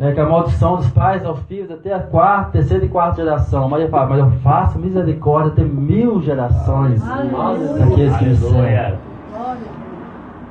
[0.00, 3.68] é, que a maldição dos pais aos filhos até a quarta, terceira e quarta geração.
[3.68, 8.98] Mas ele fala, mas eu faço misericórdia até mil gerações daqueles que me servem.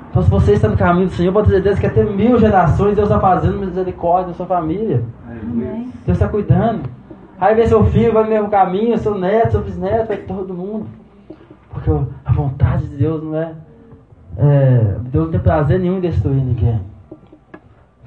[0.10, 2.96] Então se você está no caminho do Senhor, pode ter certeza que até mil gerações
[2.96, 5.04] Deus está fazendo misericórdia na sua família.
[5.30, 5.92] Amém.
[6.06, 6.90] Deus está cuidando.
[7.40, 10.88] Aí vem seu filho, vai no mesmo caminho, seu neto, seu bisneto, vai todo mundo.
[11.72, 11.92] Porque
[12.26, 13.54] a vontade de Deus não é,
[14.38, 14.96] é.
[15.12, 16.82] Deus não tem prazer nenhum em destruir ninguém.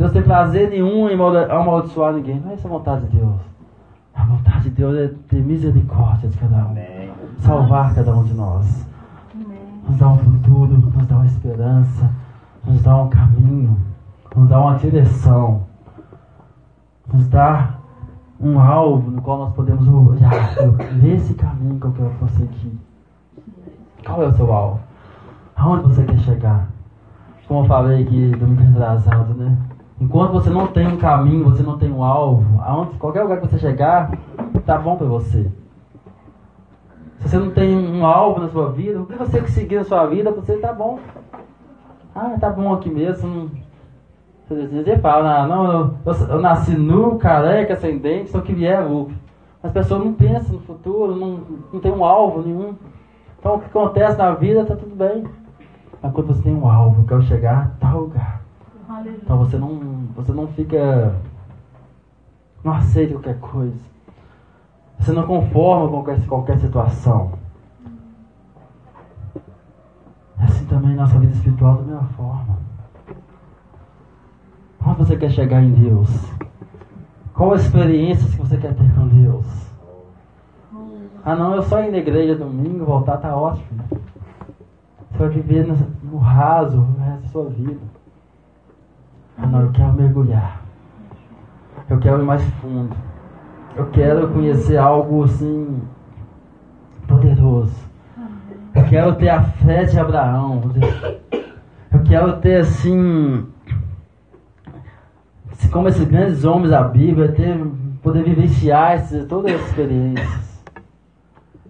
[0.00, 2.40] Deus tem prazer nenhum em amaldiçoar ninguém.
[2.40, 3.38] Não é essa a vontade de Deus.
[4.14, 6.70] A vontade de Deus é ter misericórdia de cada um.
[6.70, 7.10] Amém.
[7.40, 8.86] Salvar cada um de nós.
[9.34, 9.58] Amém.
[9.86, 12.10] Nos dar um futuro, nos dar uma esperança,
[12.64, 13.76] nos dar um caminho,
[14.34, 15.66] nos dar uma direção,
[17.12, 17.78] nos dar
[18.40, 20.32] um alvo no qual nós podemos olhar.
[20.94, 22.72] Nesse caminho que eu quero prosseguir.
[24.02, 24.80] Qual é o seu alvo?
[25.56, 26.68] Aonde você quer chegar?
[27.46, 29.58] Como eu falei aqui domingo retrasado, né?
[30.00, 33.48] Enquanto você não tem um caminho, você não tem um alvo, aonde, qualquer lugar que
[33.48, 34.10] você chegar,
[34.64, 35.50] tá bom pra você.
[37.18, 40.06] Se você não tem um alvo na sua vida, o que você seguir na sua
[40.06, 40.98] vida, você tá bom.
[42.14, 43.50] Ah, tá bom aqui mesmo.
[44.48, 49.14] Você fala, ah, não, eu, eu, nasci nu, careca, sem dente, só que vier lucro.
[49.62, 52.74] As pessoas não pensam no futuro, não, não tem um alvo nenhum.
[53.38, 55.24] Então o que acontece na vida tá tudo bem.
[56.02, 58.39] Mas quando você tem um alvo, quer chegar a tal lugar.
[59.06, 61.14] Então você não, você não fica.
[62.62, 63.80] Não aceita qualquer coisa.
[64.98, 67.32] Você não conforma com qualquer, qualquer situação.
[70.38, 72.58] É assim também nossa vida espiritual da mesma forma.
[74.86, 76.10] Onde você quer chegar em Deus?
[77.34, 79.46] Qual a experiência que você quer ter com Deus?
[81.24, 83.82] Ah não, eu só ir na igreja domingo, voltar tá ótimo.
[85.10, 87.99] Você vai viver no, no raso o resto da sua vida.
[89.48, 90.62] Não, eu quero mergulhar.
[91.88, 92.94] Eu quero ir mais fundo.
[93.76, 95.82] Eu quero conhecer algo assim
[97.06, 97.74] poderoso.
[98.74, 100.62] Eu quero ter a fé de Abraão.
[101.92, 103.46] Eu quero ter assim
[105.70, 107.56] como esses grandes homens da Bíblia, ter,
[108.02, 110.64] poder vivenciar esses, todas as experiências.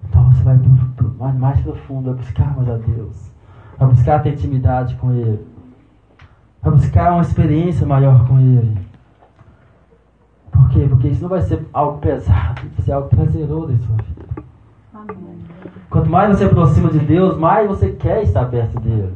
[0.08, 0.58] Então você vai
[1.18, 3.30] mais, mais profundo, vai buscar mais a Deus.
[3.78, 5.46] Vai buscar ter intimidade com Ele.
[6.62, 8.76] Vai buscar uma experiência maior com Ele.
[10.52, 10.86] Por quê?
[10.88, 14.44] Porque isso não vai ser algo pesado, vai ser algo prazeroso em sua vida.
[14.92, 15.38] Amém.
[15.88, 19.12] Quanto mais você aproxima de Deus, mais você quer estar perto dele.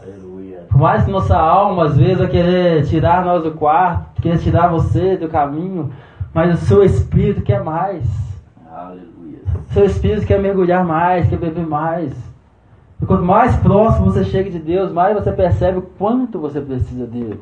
[0.00, 0.60] Aleluia.
[0.70, 4.68] Por mais que nossa alma às vezes vai querer tirar nós do quarto, querer tirar
[4.68, 5.90] você do caminho,
[6.32, 8.04] mas o seu espírito quer mais.
[8.70, 9.40] Aleluia.
[9.72, 12.25] Seu espírito quer mergulhar mais, quer beber mais.
[13.00, 17.06] E quanto mais próximo você chega de Deus, mais você percebe o quanto você precisa
[17.06, 17.40] dele.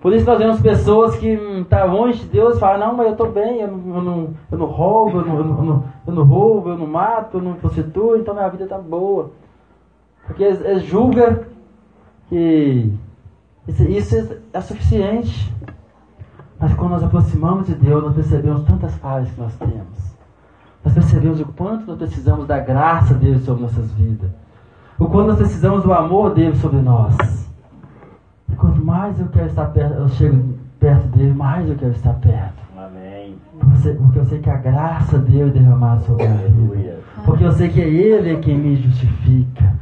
[0.00, 3.06] Por isso nós vemos pessoas que estão tá longe de Deus e falam, não, mas
[3.06, 6.12] eu estou bem, eu não, eu, não, eu não roubo, eu não, eu, não, eu
[6.12, 9.30] não roubo, eu não mato, eu não prostituo, então minha vida está boa.
[10.26, 11.40] Porque eles, eles julgam
[12.28, 12.92] que
[13.66, 15.52] isso, isso é suficiente.
[16.60, 20.14] Mas quando nós aproximamos de Deus, nós percebemos tantas falhas que nós temos.
[20.84, 24.30] Nós percebemos o quanto nós precisamos da graça dele sobre nossas vidas.
[24.98, 27.16] O quanto nós precisamos do amor dele sobre nós.
[28.48, 32.12] E quanto mais eu quero estar perto, eu chego perto dele, mais eu quero estar
[32.14, 32.62] perto.
[32.76, 33.34] Amém.
[33.58, 36.26] Porque eu- sei que a graça dele é derramada sobre.
[36.26, 36.98] Aleluia.
[37.24, 39.74] Porque eu sei que é ele quem me justifica.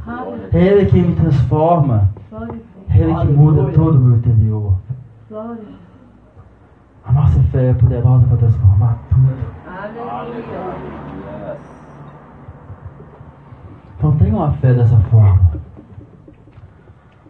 [0.51, 2.09] É ele quem me transforma.
[2.89, 4.77] É ele que muda todo o meu interior.
[5.29, 5.83] Glória a Deus.
[7.05, 9.33] A nossa fé é poderosa para transformar tudo.
[9.67, 11.12] Aleluia.
[14.03, 15.49] Então tenha uma fé dessa forma.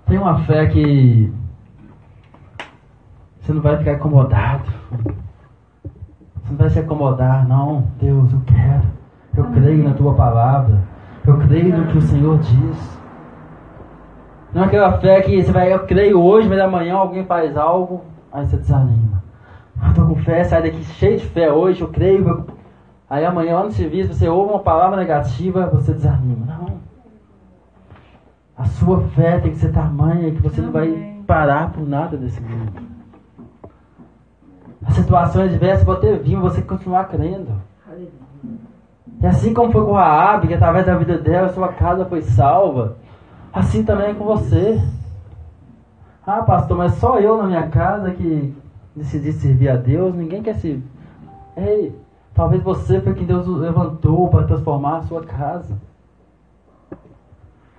[0.07, 1.31] Tenha uma fé que
[3.39, 4.71] você não vai ficar acomodado.
[5.83, 7.87] Você não vai se acomodar, não.
[8.01, 8.87] Deus, eu quero.
[9.37, 10.81] Eu creio na tua palavra.
[11.27, 12.99] Eu creio no que o Senhor diz.
[14.51, 18.03] Não é aquela fé que você vai, eu creio hoje, mas amanhã alguém faz algo,
[18.31, 19.23] aí você desanima.
[19.89, 22.47] Eu tô com fé, sai daqui cheio de fé hoje, eu creio.
[23.13, 26.47] Aí amanhã lá no serviço você ouve uma palavra negativa, você desanima.
[26.47, 26.79] Não.
[28.57, 31.23] A sua fé tem que ser tamanha que você não vai Amém.
[31.27, 32.73] parar por nada desse mundo.
[34.83, 37.51] As situações adversas vão ter vindo, você continuar crendo.
[39.21, 42.23] E assim como foi com a Raabe, que através da vida dela, sua casa foi
[42.23, 42.97] salva,
[43.53, 44.81] assim também é com você.
[46.25, 48.57] Ah, pastor, mas só eu na minha casa que
[48.95, 50.83] decidi servir a Deus, ninguém quer se.
[51.55, 51.95] Ei,
[52.33, 55.75] talvez você foi quem Deus levantou para transformar a sua casa.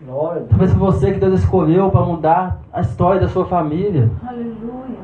[0.05, 0.46] Glória.
[0.48, 4.11] Talvez foi você que Deus escolheu para mudar a história da sua família.
[4.26, 4.98] Aleluia.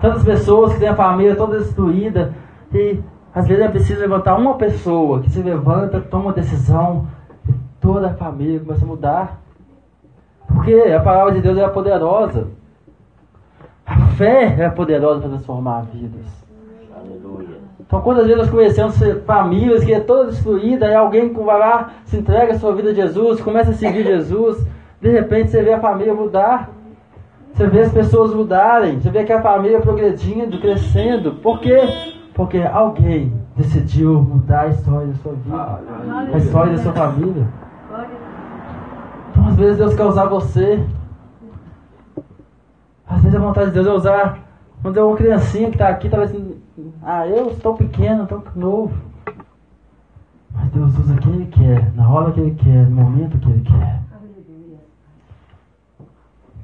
[0.00, 2.34] Tantas pessoas que têm a família toda destruída
[2.72, 3.00] e
[3.34, 7.06] às vezes é preciso levantar uma pessoa que se levanta, toma uma decisão
[7.48, 9.40] e toda a família começa a mudar.
[10.48, 12.48] Porque a palavra de Deus é poderosa.
[13.86, 16.39] A fé é poderosa para transformar vidas.
[17.90, 22.18] Então, quantas vezes nós conhecemos famílias que é toda destruída e alguém vai lá, se
[22.18, 24.64] entrega a sua vida a Jesus, começa a seguir Jesus,
[25.02, 26.70] de repente você vê a família mudar.
[27.52, 31.32] Você vê as pessoas mudarem, você vê que a família progredindo, crescendo.
[31.32, 31.80] Por quê?
[32.32, 35.80] Porque alguém decidiu mudar a história da sua vida,
[36.32, 37.48] a história da sua família.
[39.32, 40.80] Então, às vezes, Deus quer usar você.
[43.08, 44.49] Às vezes, a vontade de Deus é usar.
[44.82, 46.32] Quando é uma criancinha que está aqui, talvez.
[47.02, 48.94] Ah, eu estou pequeno, tão novo.
[50.54, 53.62] Mas Deus usa quem Ele quer, na hora que Ele quer, no momento que Ele
[53.62, 54.00] quer.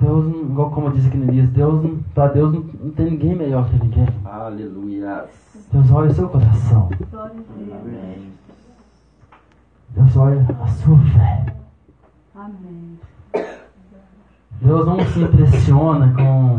[0.00, 3.68] Deus, igual como diz aqui no início, Deus, pra Deus não, não tem ninguém melhor
[3.68, 4.06] que ninguém.
[4.24, 5.24] Aleluia.
[5.72, 6.90] Deus olha o seu coração.
[7.12, 8.32] Amém.
[9.90, 11.54] Deus olha a sua fé.
[12.34, 12.98] Amém.
[14.60, 16.56] Deus não se impressiona com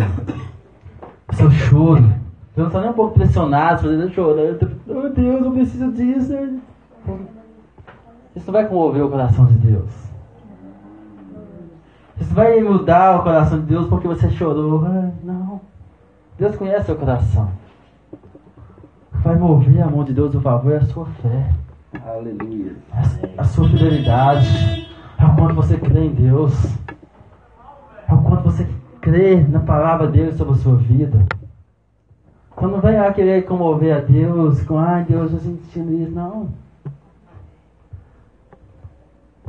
[1.34, 2.02] seu choro.
[2.02, 2.18] Deus
[2.56, 4.72] não está nem um pouco pressionado, fazendo chorando.
[4.88, 6.34] Oh Deus, eu preciso disso.
[8.36, 9.92] Isso não vai comover o coração de Deus.
[12.20, 14.82] Isso vai mudar o coração de Deus porque você chorou.
[15.24, 15.62] Não.
[16.38, 17.50] Deus conhece seu coração.
[18.12, 21.50] O que vai mover a mão de Deus, o favor, é a sua fé.
[22.06, 22.76] Aleluia.
[23.38, 26.54] a sua fidelidade, ao quanto você crê em Deus,
[28.08, 28.68] ao quanto você
[29.02, 31.26] crê na palavra dele sobre a sua vida.
[32.56, 36.50] Quando não vai lá querer comover a Deus com, ai Deus, eu sentindo isso, não.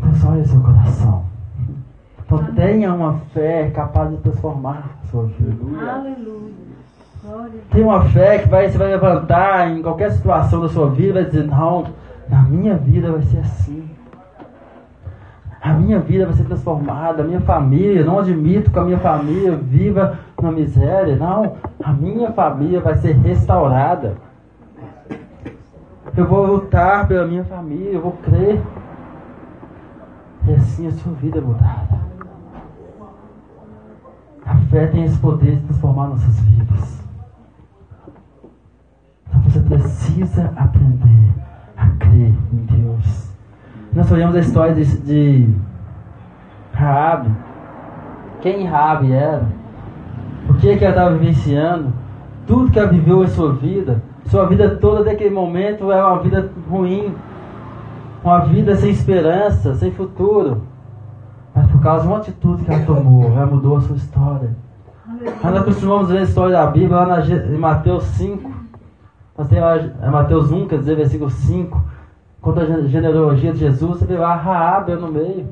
[0.01, 1.24] Deus olha seu coração.
[2.24, 5.57] Então tenha uma fé capaz de transformar a sua vida.
[5.90, 6.53] Aleluia.
[7.70, 11.22] Tem uma fé que vai, você vai levantar em qualquer situação da sua vida e
[11.22, 11.86] vai dizer, não,
[12.28, 13.88] na minha vida vai ser assim.
[15.61, 19.56] A minha vida vai ser transformada, a minha família, não admito que a minha família
[19.56, 24.16] viva na miséria, não, a minha família vai ser restaurada.
[26.16, 28.61] Eu vou lutar pela minha família, eu vou crer.
[30.46, 31.98] E assim a sua vida é mudada.
[34.46, 37.04] A fé tem esse poder de transformar nossas vidas.
[39.28, 41.34] Então você precisa aprender
[41.76, 42.32] a crer.
[43.93, 45.55] Nós olhamos a história de, de
[46.72, 47.30] Raabe.
[48.41, 49.47] Quem Raabe era?
[50.49, 51.93] O que, que ela estava vivenciando?
[52.47, 54.03] Tudo que ela viveu em sua vida.
[54.26, 57.14] Sua vida toda daquele momento é uma vida ruim.
[58.22, 60.62] Uma vida sem esperança, sem futuro.
[61.55, 64.57] Mas por causa de uma atitude que ela tomou, ela mudou a sua história.
[65.43, 68.51] Nós acostumamos ver a história da Bíblia lá na, em Mateus 5.
[69.36, 71.82] Nós temos é Mateus 1, quer dizer, versículo 5.
[72.57, 75.46] A gen- genealogia de Jesus, você vê lá Raabe no meio.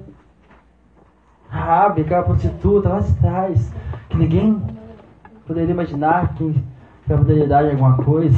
[1.48, 3.72] Raabe, aquela prostituta lá de trás,
[4.08, 4.60] que ninguém
[5.46, 6.52] poderia imaginar que
[7.04, 8.36] que ela poderia dar alguma coisa.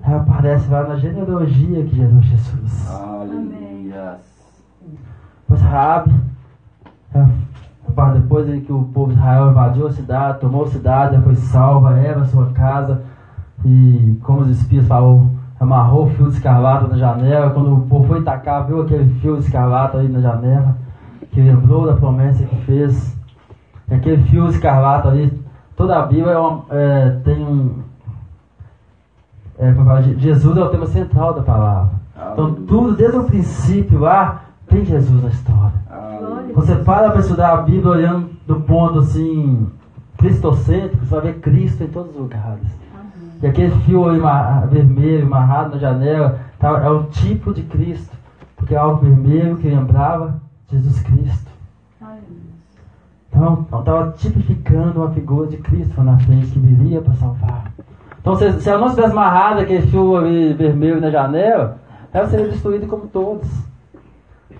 [0.00, 2.88] Ela aparece lá na genealogia que gerou Jesus.
[2.88, 4.18] Aleluia.
[5.48, 6.14] Pois Raabe,
[7.12, 11.24] ela- depois de que o povo de Israel invadiu a cidade, tomou a cidade, ela
[11.24, 13.02] foi salva, ela, sua casa,
[13.64, 18.06] e como os espias falaram, amarrou o fio de escarlata na janela, quando o povo
[18.06, 20.76] foi tacar, viu aquele fio de escarlata aí na janela,
[21.32, 23.16] que lembrou da promessa que fez,
[23.90, 25.32] e aquele fio de escarlata ali,
[25.76, 27.82] toda a Bíblia é uma- é, tem um...
[29.58, 29.72] é,
[30.18, 31.90] Jesus é o tema central da palavra.
[32.32, 35.72] Então tudo, desde o princípio lá, tem Jesus na história.
[36.54, 39.68] Você para para estudar a Bíblia olhando do ponto assim,
[40.16, 42.66] cristocêntrico, você vai ver Cristo em todos os lugares.
[43.40, 44.20] E aquele fio aí
[44.68, 48.16] vermelho amarrado na janela tá, é o tipo de Cristo,
[48.56, 51.48] porque é algo vermelho que lembrava Jesus Cristo.
[53.28, 57.72] Então estava tipificando uma figura de Cristo na frente que viria para salvar.
[58.20, 61.78] Então Então, se, se ela não estivesse amarrada, aquele fio ali vermelho na janela,
[62.12, 63.48] ela seria destruída como todos.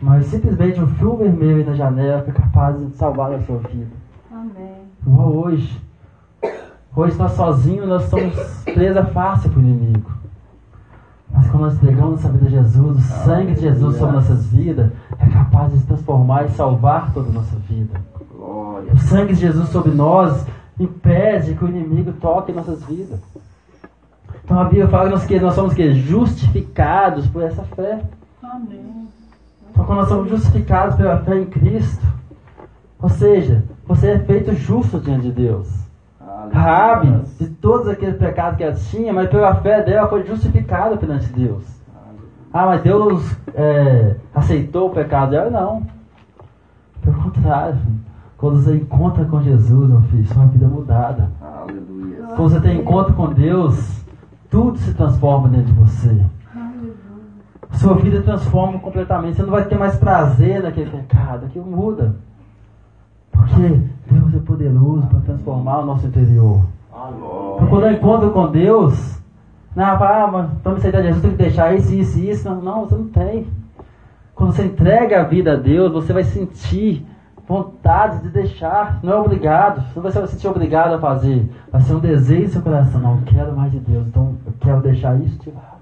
[0.01, 3.91] Mas simplesmente um fio vermelho na janela foi capaz de salvar a sua vida.
[4.31, 4.83] Amém.
[5.05, 5.88] Igual hoje.
[6.99, 8.35] Hoje nós sozinhos nós somos
[8.65, 10.11] presa fácil para o inimigo.
[11.33, 14.91] Mas quando nós entregamos nossa vida a Jesus, o sangue de Jesus sobre nossas vidas
[15.17, 18.01] é capaz de transformar e salvar toda a nossa vida.
[18.35, 18.93] Glória.
[18.93, 20.45] O sangue de Jesus sobre nós
[20.81, 23.21] impede que o inimigo toque em nossas vidas.
[24.45, 25.93] Então a Bíblia fala que nós, que nós somos que?
[25.93, 28.03] justificados por essa fé.
[28.43, 29.07] Amém.
[29.71, 32.05] Então quando nós somos justificados pela fé em Cristo,
[33.01, 35.88] ou seja, você é feito justo diante de Deus.
[36.53, 37.25] Raabe, Aleluia.
[37.39, 41.65] de todos aqueles pecados que ela tinha, mas pela fé dela foi justificada perante Deus.
[42.53, 45.51] Ah, mas Deus é, aceitou o pecado dela?
[45.51, 45.87] Não.
[47.03, 47.79] Pelo contrário,
[48.37, 51.31] quando você encontra com Jesus, meu filho, sua vida é mudada.
[51.41, 52.23] Aleluia.
[52.37, 54.05] Quando você tem encontro com Deus,
[54.51, 56.25] tudo se transforma dentro de você.
[56.55, 56.95] Aleluia.
[57.73, 59.37] Sua vida transforma completamente.
[59.37, 61.47] Você não vai ter mais prazer naquele pecado.
[61.47, 62.17] Aquilo muda.
[63.39, 63.81] Porque
[64.11, 66.63] Deus é poderoso para transformar o nosso interior.
[66.91, 69.19] Então, quando eu encontro com Deus,
[69.75, 72.49] não, ah, mas para me aceitar Jesus, tem que deixar isso, isso isso.
[72.49, 73.47] Não, não, você não tem.
[74.35, 77.07] Quando você entrega a vida a Deus, você vai sentir
[77.47, 78.99] vontade de deixar.
[79.03, 79.81] Não é obrigado.
[79.81, 81.49] Você não vai se sentir obrigado a fazer.
[81.71, 83.01] Vai ser um desejo no seu coração.
[83.01, 84.07] Não, eu quero mais de Deus.
[84.07, 85.79] Então, eu quero deixar isso de lado.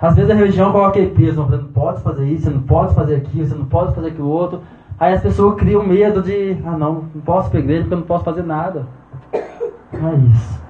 [0.00, 1.42] Às vezes a religião coloca peso.
[1.42, 4.28] Você não pode fazer isso, você não pode fazer aquilo, você não pode fazer aquilo
[4.28, 4.62] outro.
[4.98, 7.98] Aí as pessoas criam medo de, ah não, não posso ir pra igreja porque eu
[7.98, 8.86] não posso fazer nada.
[9.92, 10.60] Não é isso.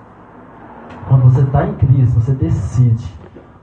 [1.09, 3.11] Quando você está em Cristo, você decide.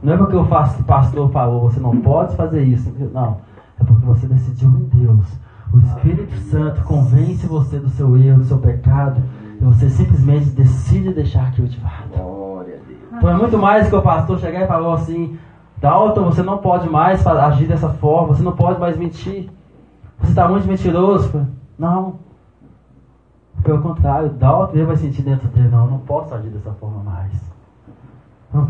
[0.02, 2.92] Não é porque eu faço que o pastor falou, você não pode fazer isso.
[3.14, 3.38] Não.
[3.80, 5.26] É porque você decidiu em Deus.
[5.72, 9.22] O Espírito Santo convence você do seu erro, do seu pecado.
[9.60, 12.36] E você simplesmente decide deixar aquilo de lado.
[13.18, 15.38] Então é muito mais que o pastor chegar e falar assim:
[15.78, 19.50] Dalton, você não pode mais agir dessa forma, você não pode mais mentir.
[20.20, 21.48] Você está muito mentiroso.
[21.78, 22.20] Não.
[23.64, 27.34] Pelo contrário, Dalton vai sentir dentro dele: Não, eu não posso agir dessa forma mais.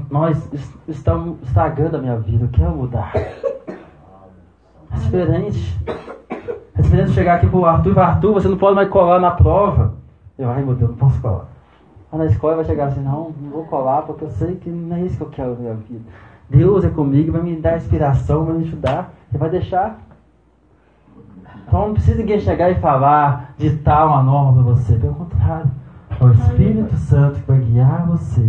[0.09, 3.11] Nós es- estamos estragando a minha vida, eu quero mudar.
[3.15, 5.79] É diferente.
[6.77, 9.93] É diferente chegar aqui pro Arthur e Arthur, você não pode mais colar na prova.
[10.37, 11.45] Eu, ai meu Deus, não posso colar.
[12.11, 15.01] Na escola vai chegar assim, não, não vou colar porque eu sei que não é
[15.01, 16.03] isso que eu quero na minha vida.
[16.49, 19.99] Deus é comigo, vai me dar inspiração, vai me ajudar, e vai deixar.
[21.67, 25.71] Então não precisa ninguém chegar e falar, ditar uma norma para você, pelo contrário.
[26.19, 28.47] É o Espírito Santo que vai guiar você.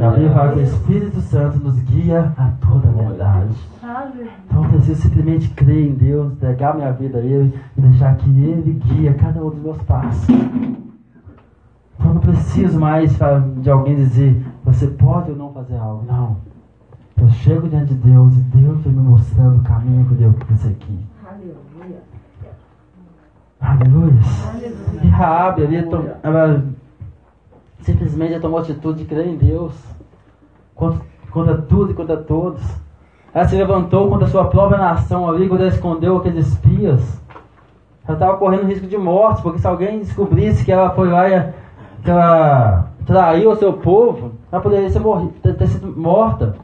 [0.00, 3.54] A Bíblia fala que o Espírito Santo nos guia a toda a verdade.
[4.46, 8.30] Então eu preciso simplesmente crer em Deus, entregar minha vida a Ele e deixar que
[8.30, 10.28] Ele guia cada um dos meus passos.
[10.28, 13.18] Então eu não preciso mais
[13.60, 16.04] de alguém dizer, você pode ou não fazer algo.
[16.06, 16.36] Não.
[17.20, 20.56] Eu chego diante de Deus e Deus vai me mostrando o caminho que eu devo
[20.56, 21.06] seguir.
[23.60, 24.18] Aleluia.
[24.48, 25.00] Aleluia.
[25.02, 26.64] E Raabe ali, to- ela
[27.80, 29.74] simplesmente tomou a atitude de crer em Deus.
[30.74, 31.00] Contra,
[31.30, 32.62] contra tudo e contra todos.
[33.34, 37.20] Ela se levantou contra a sua própria nação ali, quando ela escondeu aqueles espias.
[38.06, 41.52] Ela estava correndo risco de morte, porque se alguém descobrisse que ela foi lá e
[42.02, 46.54] que ela traiu o seu povo, ela poderia ser morri, ter, ter sido morta.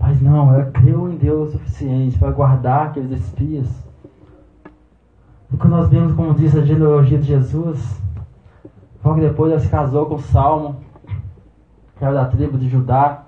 [0.00, 3.68] Mas não, ela creu em Deus o suficiente para guardar aqueles espias.
[5.52, 8.00] E quando nós vemos, como diz a genealogia de Jesus,
[9.04, 10.76] logo depois ela se casou com Salmo,
[11.96, 13.24] que era da tribo de Judá.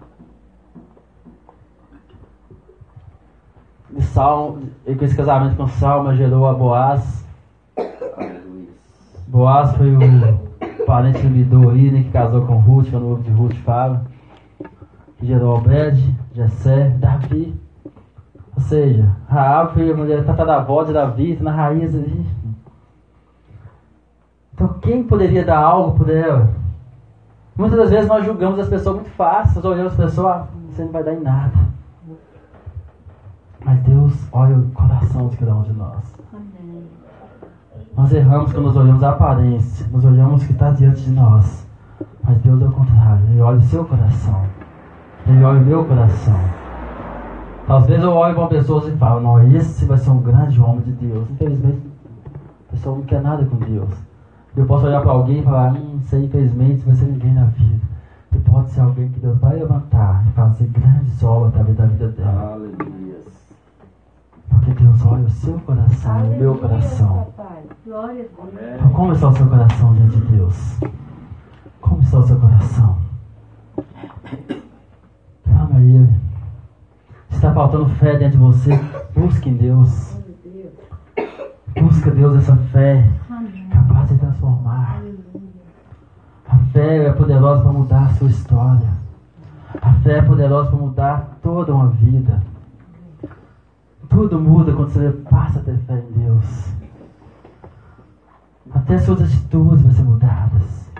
[3.91, 7.27] De Salmo, e com esse casamento com Salmo, gerou a Boaz.
[9.27, 13.23] Boaz foi o parente que lidou aí, né, que casou com Ruth, quando o livro
[13.23, 14.05] de Ruth fala.
[15.19, 17.55] Que gerou Obed, Jessé, Davi.
[18.63, 22.25] Ou seja, Raab foi a mulher tataravó de Davi, na raiz ali.
[24.55, 26.49] Então quem poderia dar algo por ela?
[27.57, 30.85] Muitas das vezes nós julgamos as pessoas muito fácil, nós olhamos as pessoas, ah, você
[30.85, 31.59] não vai dar em nada.
[33.65, 36.15] Mas Deus olha o coração de cada um de nós.
[36.33, 36.85] Amém.
[37.97, 41.67] Nós erramos quando nós olhamos a aparência, nós olhamos o que está diante de nós.
[42.23, 44.41] Mas Deus é o contrário, Ele olha o seu coração.
[45.27, 46.62] Ele olha o meu coração.
[47.69, 50.81] Às vezes eu olho para pessoas e falo, não, esse vai ser um grande homem
[50.81, 51.31] de Deus.
[51.31, 51.81] Infelizmente,
[52.69, 53.91] a pessoa não quer nada com Deus.
[54.57, 57.45] Eu posso olhar para alguém e falar, hum, isso aí infelizmente vai ser ninguém na
[57.45, 57.81] vida.
[58.33, 62.09] E pode ser alguém que Deus vai levantar e fazer grandes obras através da vida
[62.09, 62.53] dela.
[62.53, 63.17] Aleluia.
[64.51, 67.27] Porque Deus olha o seu coração, o meu Aleluia, coração.
[67.37, 67.63] papai.
[67.87, 68.75] Glória a Deus.
[68.75, 70.81] Então, como está o seu coração diante de Deus?
[71.81, 72.99] Como só o seu coração.
[75.45, 76.32] Clama a Ele.
[77.33, 78.71] Se está faltando fé dentro de você,
[79.15, 80.17] busque em Deus.
[81.81, 83.05] Busca Deus essa fé
[83.73, 85.03] capaz de transformar.
[86.49, 88.89] A fé é poderosa para mudar a sua história.
[89.81, 92.43] A fé é poderosa para mudar toda uma vida.
[94.09, 96.75] Tudo muda quando você passa a ter fé em Deus.
[98.73, 100.91] Até suas atitudes vão ser mudadas.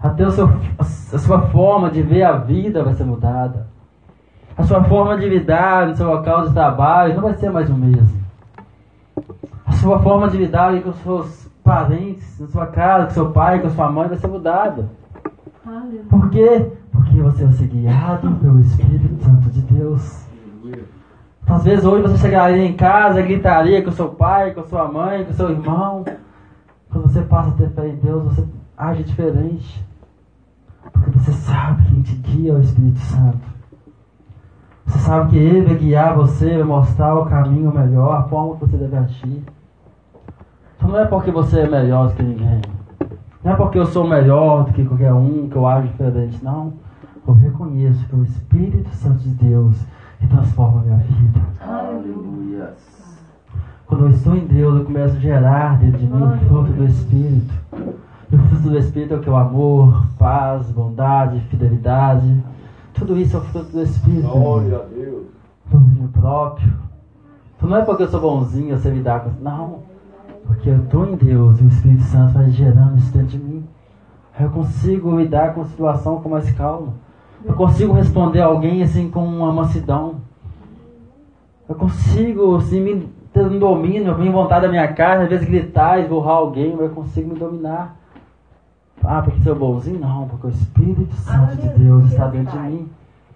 [0.00, 3.77] Até a sua forma de ver a vida vai ser mudada.
[4.58, 7.74] A sua forma de lidar no seu local de trabalho não vai ser mais o
[7.74, 8.18] mesmo.
[9.64, 13.60] A sua forma de lidar com os seus parentes, na sua casa, com seu pai,
[13.60, 14.90] com sua mãe vai ser mudada.
[16.10, 16.72] Por quê?
[16.90, 20.26] Porque você vai ser guiado pelo Espírito Santo de Deus.
[21.46, 25.32] Às vezes hoje você chegaria em casa, gritaria com seu pai, com sua mãe, com
[25.34, 26.04] seu irmão.
[26.90, 28.44] Quando você passa a ter fé em Deus, você
[28.76, 29.86] age diferente.
[30.92, 33.57] Porque você sabe que quem te guia é o Espírito Santo.
[34.88, 38.66] Você sabe que Ele vai guiar você, vai mostrar o caminho melhor, a forma que
[38.66, 39.44] você deve agir.
[40.76, 42.62] Então não é porque você é melhor do que ninguém.
[43.44, 46.42] Não é porque eu sou melhor do que qualquer um, que eu ajo diferente.
[46.42, 46.72] Não.
[47.26, 49.76] Eu reconheço que é o Espírito Santo de Deus
[50.18, 51.40] que transforma a minha vida.
[51.60, 52.72] Aleluia.
[53.86, 56.84] Quando eu estou em Deus, eu começo a gerar dentro de mim o fruto do
[56.86, 57.54] Espírito.
[58.32, 59.30] E o fruto do Espírito é o que?
[59.30, 62.42] O amor, paz, bondade, fidelidade.
[62.98, 64.28] Tudo isso é o fruto do Espírito.
[64.28, 65.26] Glória a Deus.
[65.70, 66.72] Domínio próprio.
[67.56, 69.42] Então não é porque eu sou bonzinho, eu sei lidar com isso.
[69.42, 69.80] Não.
[70.46, 73.64] Porque eu estou em Deus e o Espírito Santo vai gerando isso dentro de mim.
[74.40, 76.94] Eu consigo lidar com a situação com mais calma.
[77.44, 80.16] Eu consigo responder a alguém assim com uma mansidão.
[81.68, 86.00] Eu consigo, assim, me ter um domínio, me vontade da minha carne, às vezes gritar,
[86.00, 87.96] esburrar alguém, mas eu consigo me dominar.
[89.04, 90.00] Ah, porque sou bonzinho?
[90.00, 92.88] Não, porque o Espírito Santo de Deus está dentro de mim.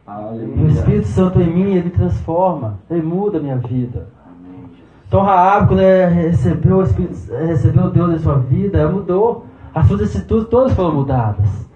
[0.07, 0.69] E o Aleluia.
[0.73, 4.09] Espírito Santo em mim, ele transforma, ele muda a minha vida.
[4.27, 4.65] Amém.
[5.07, 7.15] Então Raab, quando ele recebeu, o Espírito,
[7.47, 9.47] recebeu Deus em sua vida, ela mudou.
[9.75, 11.67] As suas atitudes todas foram mudadas.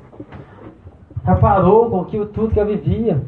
[1.25, 3.23] Ela parou com aquilo tudo que ela vivia.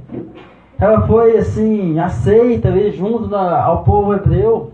[0.78, 4.72] Ela foi assim, aceita ali junto na- ao povo hebreu.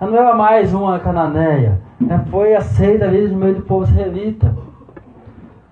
[0.00, 1.80] Ela não era mais uma cananeia.
[2.08, 4.54] Ela foi aceita ali no meio do povo israelita.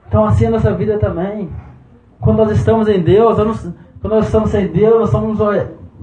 [0.08, 1.50] Então assim é a nossa vida também.
[2.20, 5.38] Quando nós estamos em Deus, não- quando nós estamos sem Deus, nós somos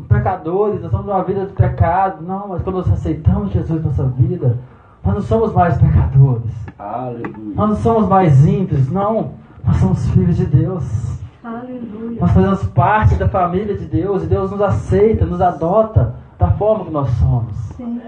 [0.07, 2.23] pecadores, nós somos uma vida de pecado.
[2.23, 4.57] Não, mas quando nós aceitamos Jesus na nossa vida,
[5.03, 6.51] nós não somos mais pecadores.
[6.77, 7.55] Aleluia.
[7.55, 9.31] Nós não somos mais ímpios, não.
[9.63, 11.19] Nós somos filhos de Deus.
[11.43, 12.19] Aleluia.
[12.19, 16.85] Nós fazemos parte da família de Deus e Deus nos aceita, nos adota da forma
[16.85, 17.55] que nós somos.
[17.77, 17.99] Sim.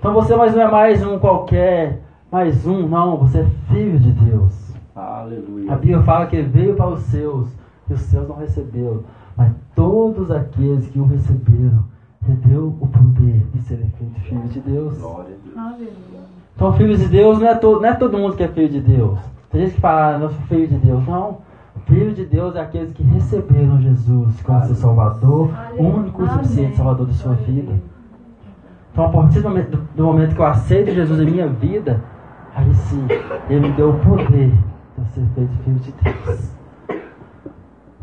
[0.00, 2.00] Então você mais não é mais um qualquer,
[2.32, 3.18] mais um, não.
[3.18, 4.72] Você é filho de Deus.
[4.96, 5.76] A Aleluia.
[5.76, 7.50] Bíblia fala que ele veio para os seus
[7.86, 9.04] e os seus não receberam.
[9.36, 11.84] Mas todos aqueles que o receberam,
[12.26, 14.96] ele deu o poder de serem feitos filhos de Deus.
[14.96, 15.58] Glória a Deus.
[15.58, 16.20] Aleluia.
[16.56, 18.80] Então, filhos de Deus não é, to, não é todo mundo que é filho de
[18.80, 19.18] Deus.
[19.50, 21.06] Tem gente que fala, ah, eu sou filho de Deus.
[21.06, 21.38] Não.
[21.84, 26.76] Filho de Deus é aqueles que receberam Jesus como seu Salvador, o único e suficiente
[26.76, 27.74] Salvador de sua vida.
[28.92, 32.00] Então, a partir do momento, do- momento que eu aceito Jesus em minha vida,
[32.54, 33.06] aí sim,
[33.48, 34.52] Ele me deu o poder
[34.98, 36.50] de ser feito filho de Deus.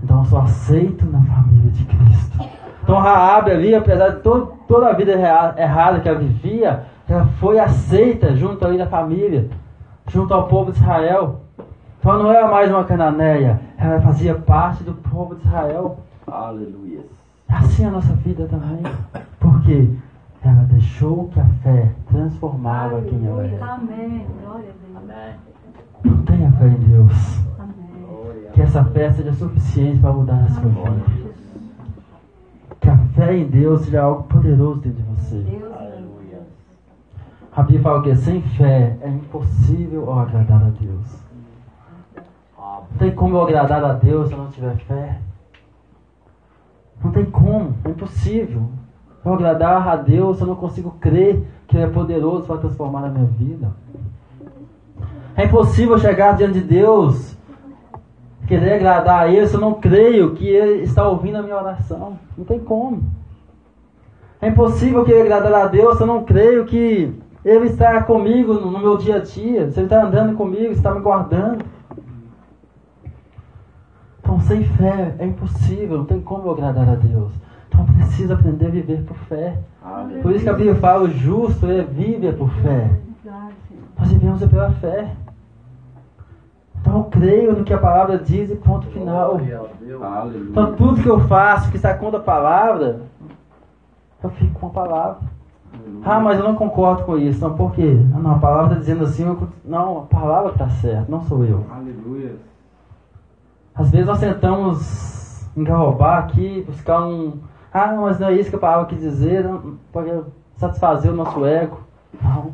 [0.03, 2.39] Então, eu sou aceito na família de Cristo.
[2.83, 7.59] Então, Raabe ali, apesar de to- toda a vida errada que ela vivia, ela foi
[7.59, 9.49] aceita junto ali da família,
[10.07, 11.41] junto ao povo de Israel.
[11.99, 15.99] Então, ela não era mais uma cananeia, ela fazia parte do povo de Israel.
[16.25, 17.01] Aleluia.
[17.49, 18.81] É assim a nossa vida também.
[19.39, 19.89] Porque
[20.43, 23.55] ela deixou que a fé transformava quem ela Aleluia.
[23.57, 23.73] era.
[23.73, 24.27] Amém.
[24.41, 25.11] Glória a Deus.
[25.11, 25.35] Amém.
[26.03, 27.39] Não tenha fé em Deus.
[27.59, 28.51] Amém.
[28.53, 31.03] Que essa fé seja suficiente para mudar a sua vida.
[32.79, 35.37] Que a fé em Deus seja algo poderoso dentro de você.
[35.41, 35.73] Deus.
[35.73, 36.39] Aleluia.
[37.55, 41.27] A Bíblia fala que sem fé é impossível eu agradar a Deus.
[42.57, 45.19] Não tem como eu agradar a Deus se eu não tiver fé.
[47.03, 48.69] Não tem como, é impossível.
[49.27, 53.09] Eu agradar a Deus eu não consigo crer que Ele é poderoso para transformar a
[53.09, 53.71] minha vida.
[55.35, 57.37] É impossível chegar diante de Deus,
[58.47, 62.17] querer agradar a Ele se eu não creio que Ele está ouvindo a minha oração.
[62.37, 63.03] Não tem como.
[64.41, 67.13] É impossível querer agradar a Deus se eu não creio que
[67.43, 71.01] Ele está comigo no meu dia a dia, se Ele está andando comigo, está me
[71.01, 71.65] guardando.
[74.21, 77.46] Então, sem fé é impossível, não tem como agradar a Deus.
[77.77, 79.57] Então, eu preciso aprender a viver por fé.
[80.21, 82.89] Por isso que a Bíblia fala: o justo ele vive por fé.
[83.99, 85.11] Nós vivemos pela fé.
[86.81, 89.39] Então eu creio no que a palavra diz e ponto final.
[90.51, 93.01] Então tudo que eu faço que está contra a palavra,
[94.23, 95.17] eu fico com a palavra.
[96.03, 97.41] Ah, mas eu não concordo com isso.
[97.41, 97.97] Não, por quê?
[98.15, 99.25] Ah, não, a palavra está dizendo assim.
[99.25, 101.65] eu- não, a palavra está certa, não sou eu.
[101.69, 102.35] Aleluia.
[103.75, 107.33] Às vezes nós tentamos engarrobar aqui, buscar um.
[107.73, 110.11] Ah, mas não é isso que a palavra quis dizer, não, pode
[110.55, 111.79] satisfazer o nosso ego.
[112.21, 112.51] Não.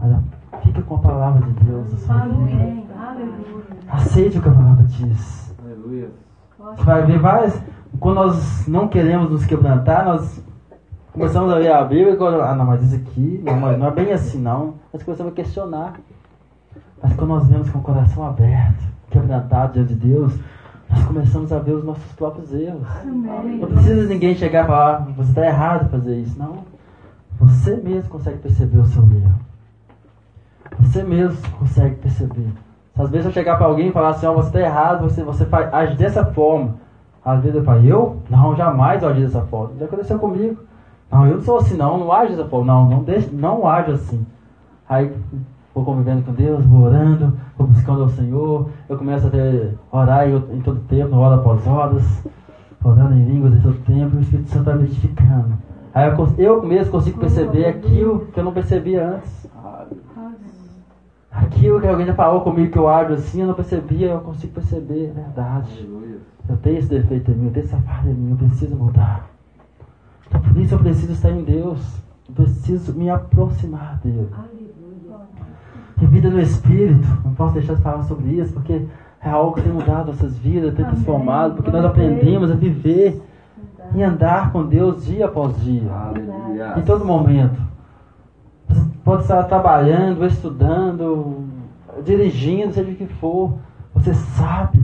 [0.00, 2.10] Mas fica com a palavra de Deus.
[2.10, 2.84] Aleluia.
[3.88, 5.54] Aceite o que a palavra diz.
[5.64, 6.10] Aleluia.
[6.58, 7.62] Você vai ver várias.
[8.00, 10.42] Quando nós não queremos nos quebrantar, nós
[11.12, 13.90] começamos a ler a Bíblia e quando, ah não, mas isso aqui, não, não é
[13.90, 14.74] bem assim não.
[14.92, 15.94] Nós começamos a questionar.
[17.02, 20.38] Mas quando nós vemos com o coração aberto, quebrantado diante de Deus,
[20.88, 22.86] nós começamos a ver os nossos próprios erros.
[23.04, 26.38] Não precisa ninguém chegar e falar, você está errado em fazer isso.
[26.38, 26.64] Não.
[27.38, 29.40] Você mesmo consegue perceber o seu erro.
[30.80, 32.48] Você mesmo consegue perceber.
[32.94, 35.22] Se às vezes eu chegar para alguém e falar assim, ó, você está errado, você,
[35.22, 36.76] você faz, age dessa forma.
[37.24, 38.22] Às vezes eu falo, eu?
[38.30, 39.74] Não, jamais eu agi dessa forma.
[39.78, 40.56] Já aconteceu comigo.
[41.10, 42.72] Não, eu não sou assim não, não age dessa forma.
[42.72, 44.24] Não, não, deixe, não age assim.
[44.88, 45.12] Aí
[45.76, 48.70] vou convivendo com Deus, vou orando, vou buscando ao Senhor.
[48.88, 52.26] Eu começo a ter, orar em, todo tempo, hora após horas,
[52.82, 55.52] orando em línguas em todo tempo, e o Espírito Santo vai me edificando.
[55.92, 59.46] Aí eu, eu mesmo consigo perceber aquilo que eu não percebia antes.
[61.30, 64.54] Aquilo que alguém já falou comigo que eu ajo assim, eu não percebia, eu consigo
[64.54, 65.86] perceber, é verdade.
[66.48, 69.28] Eu tenho esse defeito em mim, eu tenho essa falha em mim, eu preciso mudar.
[70.26, 72.00] Então por isso eu preciso estar em Deus.
[72.28, 74.30] Eu preciso me aproximar dele.
[76.00, 78.82] E vida no Espírito, não posso deixar de falar sobre isso, porque
[79.22, 83.20] é algo que tem mudado nossas vidas, tem transformado, porque nós aprendemos a viver
[83.94, 86.74] e andar com Deus dia após dia, Aleluia.
[86.78, 87.60] em todo momento.
[88.68, 91.44] Você pode estar trabalhando, estudando,
[92.04, 93.54] dirigindo, seja o que for,
[93.94, 94.82] você sabe,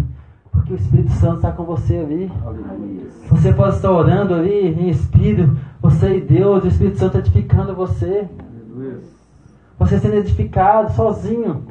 [0.50, 2.32] porque o Espírito Santo está com você ali.
[2.44, 3.02] Aleluia.
[3.28, 8.28] Você pode estar orando ali em espírito, você e Deus, o Espírito Santo edificando você.
[9.82, 11.66] Você sendo edificado sozinho.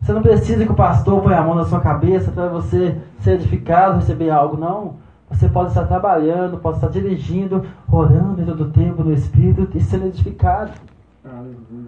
[0.00, 3.32] Você não precisa que o pastor ponha a mão na sua cabeça para você ser
[3.32, 4.94] edificado, receber algo, não.
[5.28, 9.80] Você pode estar trabalhando, pode estar dirigindo, orando em todo o tempo no Espírito e
[9.80, 10.70] sendo edificado.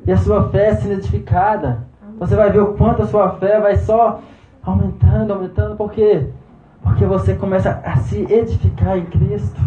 [0.04, 1.84] E a sua fé sendo edificada.
[2.18, 4.20] Você vai ver o quanto a sua fé vai só
[4.64, 5.76] aumentando, aumentando.
[5.76, 6.26] Por quê?
[6.82, 9.60] Porque você começa a se edificar em Cristo.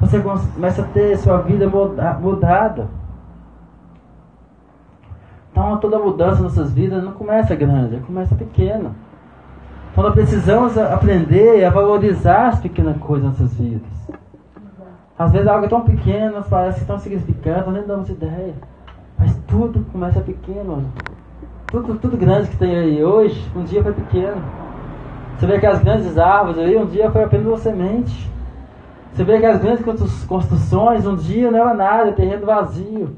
[0.00, 2.97] Você começa a ter sua vida muda- mudada.
[5.58, 8.92] Então toda mudança em nossas vidas não começa grande, começa pequena.
[9.90, 13.90] Então nós precisamos aprender a valorizar as pequenas coisas em nossas vidas.
[15.18, 18.54] Às vezes algo é tão pequeno, parece tão significante, nós nem damos ideia.
[19.18, 20.84] Mas tudo começa pequeno.
[21.72, 24.40] Tudo, tudo grande que tem aí hoje, um dia foi pequeno.
[25.36, 28.30] Você vê que as grandes árvores aí, um dia foi apenas uma semente.
[29.12, 33.16] Você vê que as grandes constru- construções, um dia não era nada, terreno vazio.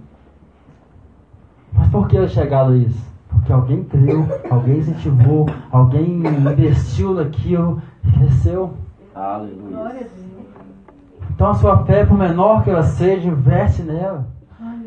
[1.73, 3.11] Mas por que eles chegaram a isso?
[3.29, 8.75] Porque alguém creu, alguém incentivou, alguém investiu naquilo e cresceu.
[9.15, 10.07] Aleluia.
[11.31, 14.27] Então a sua fé, por menor que ela seja, investe nela.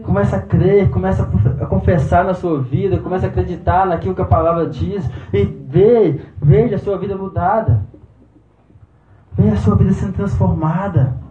[0.03, 1.23] Começa a crer, começa
[1.61, 6.19] a confessar na sua vida, começa a acreditar naquilo que a palavra diz e vê,
[6.41, 7.85] veja a sua vida mudada.
[9.31, 11.22] Veja a sua vida sendo transformada.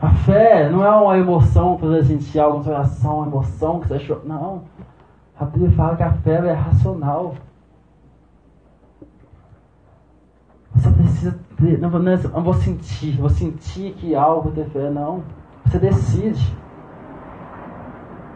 [0.00, 3.80] A fé não é uma emoção para você sentir algo no seu coração, uma emoção
[3.80, 4.22] que você achou.
[4.24, 4.62] Não.
[5.38, 7.34] A Bíblia fala que a fé é racional.
[10.74, 11.78] Você precisa ter.
[11.78, 15.22] Não, vou- não, é- vou sentir, vou sentir que algo ter fé, não.
[15.66, 16.56] Você decide.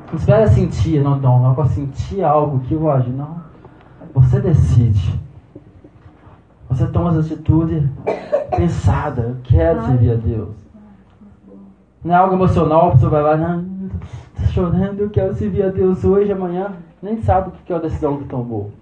[0.08, 3.40] Não espera sentir, não, não, não vou sentir algo que eu vou agir, não.
[4.14, 5.18] Você decide.
[6.68, 7.84] Você toma as atitudes
[8.56, 10.48] pensada, eu quero servir a Deus.
[12.04, 13.64] Não é algo emocional, a pessoa vai lá, não,
[14.36, 17.78] tô chorando, eu quero servir a Deus hoje, amanhã, nem sabe o que é a
[17.78, 18.72] decisão que tomou.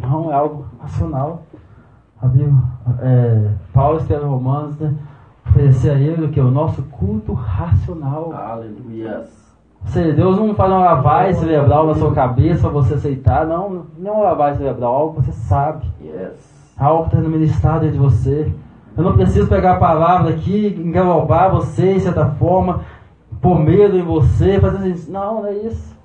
[0.00, 1.42] Não, é algo racional.
[2.22, 2.54] A Bíblia,
[3.00, 4.94] é, Paulo escreve Romanos, né?
[5.48, 6.40] Oferecer a ele o que?
[6.40, 8.32] O nosso culto racional.
[8.32, 9.24] Aleluia.
[9.82, 13.86] Ou seja, Deus não faz uma lavagem cerebral na sua cabeça para você aceitar, não.
[13.98, 15.86] Não é uma lavagem cerebral, algo que você sabe.
[16.02, 16.74] Yes.
[16.78, 18.52] Algo que está no ministrado de você.
[19.00, 22.84] Eu não preciso pegar a palavra aqui, engalobar você de certa forma,
[23.40, 25.10] pôr medo em você, fazer isso.
[25.10, 25.96] Não, não é isso.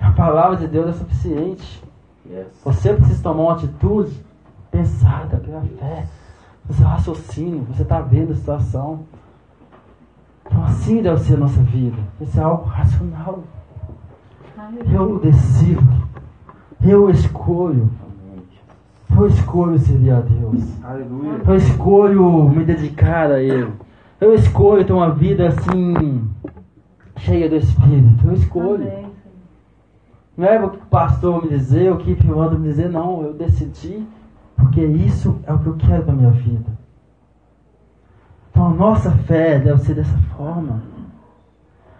[0.00, 1.84] A palavra de Deus é suficiente.
[2.26, 2.46] Yes.
[2.64, 4.24] Você precisa tomar uma atitude
[4.70, 6.06] pensada pela fé,
[6.66, 9.00] no seu raciocínio, você está vendo a situação.
[10.46, 11.98] Então assim deve ser a nossa vida.
[12.22, 13.40] Isso é algo racional.
[14.90, 15.82] Eu decido
[16.82, 17.90] Eu escolho.
[19.10, 20.62] Eu escolho servir a Deus.
[20.84, 21.40] Aleluia.
[21.46, 23.72] Eu escolho me dedicar a Ele.
[24.20, 26.28] Eu escolho ter uma vida assim,
[27.16, 28.26] cheia do Espírito.
[28.26, 28.82] Eu escolho.
[28.82, 29.08] Amém.
[30.36, 33.22] Não é o que o pastor me dizer, o que o manda me dizer, não.
[33.22, 34.06] Eu decidi,
[34.56, 36.78] porque isso é o que eu quero para minha vida.
[38.50, 40.82] Então a nossa fé deve ser dessa forma.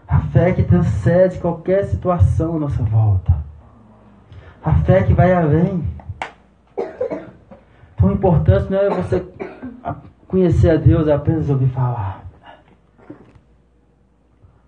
[0.06, 3.36] A fé que transcende qualquer situação à nossa volta.
[4.64, 5.82] A fé que vai além.
[7.98, 9.26] Então o importante não é você
[10.28, 12.24] conhecer a Deus apenas ouvir falar.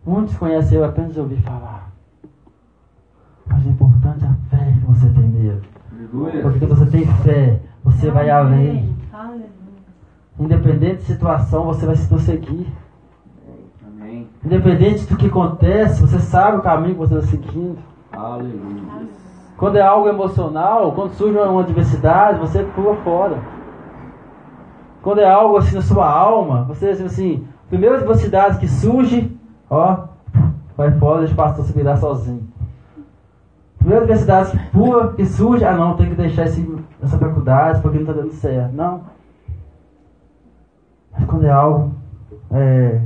[0.04, 1.92] Muitos conhecem eu apenas ouvir falar.
[3.46, 5.62] Mas o importante é a fé que você tem nele.
[6.42, 8.96] Porque quando você tem fé, você vai além.
[10.36, 12.66] Independente de situação, você vai se prosseguir.
[13.86, 14.28] Amém.
[14.44, 17.78] Independente do que acontece, você sabe o caminho que você está seguindo.
[18.10, 19.19] Aleluia.
[19.60, 23.38] Quando é algo emocional, quando surge uma adversidade, você pula fora.
[25.02, 29.38] Quando é algo assim na sua alma, você assim, assim primeira adversidade que surge,
[29.68, 30.04] ó,
[30.74, 32.48] vai fora, deixa o pastor se virar sozinho.
[33.76, 36.66] Primeira adversidade que pula, que surge, ah não, tem que deixar esse,
[37.02, 38.74] essa faculdade porque não está dando certo.
[38.74, 39.02] Não.
[41.12, 41.92] Mas quando é algo
[42.50, 42.98] é,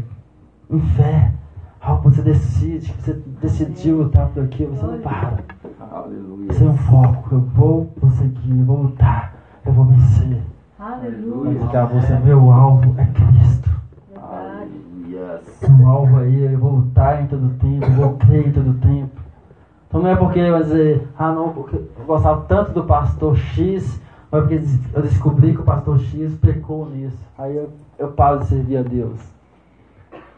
[0.71, 1.33] em fé,
[1.81, 5.54] algo que você decide, que você decidiu lutar por aquilo, você não para.
[5.95, 6.51] Aleluia.
[6.51, 9.33] É um foco, eu vou prosseguir, eu vou lutar,
[9.65, 10.43] eu vou vencer.
[10.77, 11.53] Aleluia.
[11.53, 13.71] Mas acabou, você meu alvo é Cristo.
[14.21, 15.41] Aleluia.
[15.69, 19.21] Meu alvo aí, eu vou lutar em todo tempo, eu vou crer em todo tempo.
[19.87, 24.01] Então não é porque vai dizer, ah não, porque eu gostava tanto do pastor X,
[24.33, 24.61] mas porque
[24.95, 27.25] eu descobri que o pastor X pecou nisso.
[27.39, 27.71] Aí eu,
[28.01, 29.21] eu paro de servir a Deus.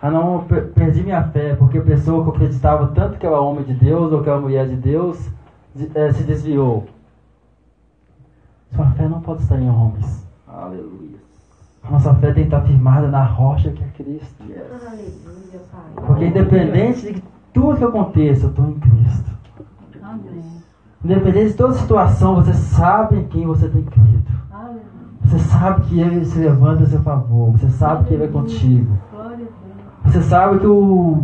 [0.03, 0.45] Ah não,
[0.75, 4.13] perdi minha fé, porque a pessoa que eu acreditava tanto que era homem de Deus
[4.13, 5.35] ou que era mulher de Deus
[5.95, 6.87] eh, se desviou.
[8.75, 10.27] Sua fé não pode estar em homens.
[10.47, 11.17] Aleluia.
[11.91, 14.45] Nossa fé tem que estar firmada na rocha que é Cristo.
[14.49, 14.59] Yes.
[14.87, 16.05] Aleluia, Pai.
[16.07, 17.23] Porque independente de
[17.53, 19.31] tudo que aconteça, eu estou em Cristo.
[20.03, 20.43] Amém.
[21.05, 24.25] Independente de toda situação, você sabe em quem você tem crido.
[24.51, 24.83] Aleluia.
[25.25, 27.53] Você sabe que Ele se levanta a seu favor.
[27.53, 28.99] Você sabe que Ele é contigo.
[29.13, 30.15] Glória a Deus.
[30.15, 31.23] Você sabe que o.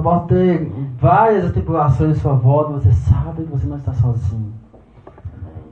[0.00, 4.52] Pode ter várias tribulações à sua volta, você sabe que você não está sozinho.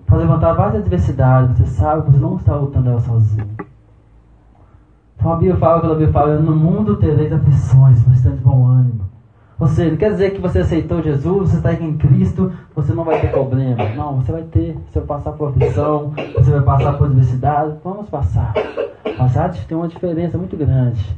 [0.07, 3.47] Pode levantar várias adversidades, você sabe que você não está lutando ela sozinho.
[5.17, 8.43] Então a Bíblia fala, quando a Bíblia fala, no mundo tereis aflições, mas esteja de
[8.43, 9.05] bom ânimo.
[9.59, 13.05] Ou seja, não quer dizer que você aceitou Jesus, você está em Cristo, você não
[13.05, 13.85] vai ter problema.
[13.95, 14.79] Não, você vai ter.
[14.91, 17.75] Você vai passar por aflição, você vai passar por adversidade.
[17.85, 18.55] Vamos passar.
[19.53, 21.15] De- tem uma diferença muito grande.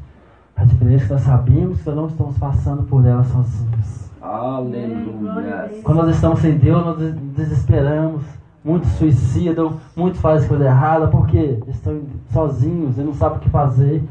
[0.57, 4.11] A diferença é que nós sabemos que nós não estamos passando por ela sozinhos.
[4.21, 5.71] Aleluia.
[5.83, 8.23] Quando nós estamos sem Deus, nós des- desesperamos.
[8.65, 14.05] Muitos suicidam, muitos fazem coisa errada, porque estão sozinhos e não sabem o que fazer.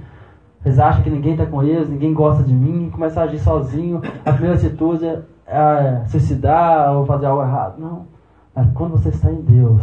[0.65, 4.01] Eles acham que ninguém está com eles, ninguém gosta de mim, começam a agir sozinho.
[4.25, 7.75] A primeira atitude é, é suicidar ou fazer algo errado.
[7.79, 8.05] Não.
[8.53, 9.81] Mas quando você está em Deus,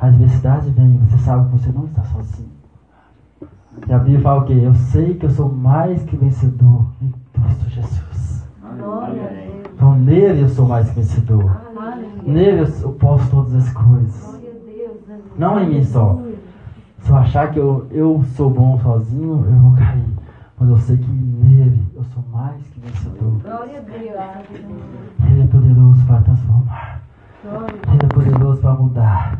[0.00, 2.57] a adversidade vem, você sabe que você não está sozinho.
[3.86, 4.58] E a Bíblia fala o quê?
[4.62, 8.44] Eu sei que eu sou mais que vencedor em Cristo Jesus.
[8.60, 9.28] Glória a Aleluia.
[9.30, 9.70] Deus.
[9.74, 11.60] Então nele eu sou mais que vencedor.
[11.76, 12.22] Aleluia.
[12.26, 14.20] Nele eu- posso todas as coisas.
[14.24, 14.96] Glória a Deus.
[15.08, 15.22] aleluia.
[15.36, 16.20] Não em mim só.
[17.00, 20.04] Se eu achar que eu, eu sou bom sozinho, eu vou cair.
[20.58, 23.40] Mas eu sei que nele eu sou mais que vencedor.
[23.42, 25.28] Glória a Deus.
[25.30, 27.00] Ele é poderoso para transformar.
[27.44, 29.38] Glória a Ele é poderoso para mudar.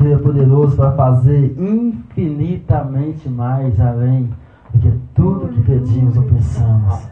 [0.00, 4.30] Ele é poderoso para fazer infinitamente mais além
[4.72, 7.08] do que tudo que pedimos ou pensamos.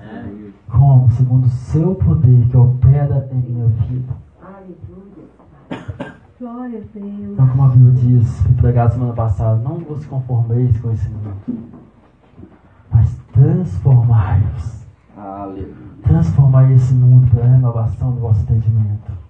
[0.68, 1.10] Como?
[1.10, 4.14] Segundo o seu poder que opera em minha vida.
[6.38, 7.32] Glória a Deus.
[7.32, 11.34] Então, como a Bíblia diz, fui pregado semana passada, não vos conformeis com esse mundo,
[12.92, 14.86] mas transformai-vos.
[15.16, 15.74] Aleluia.
[16.02, 19.25] Transformai esse mundo pela renovação do vosso entendimento.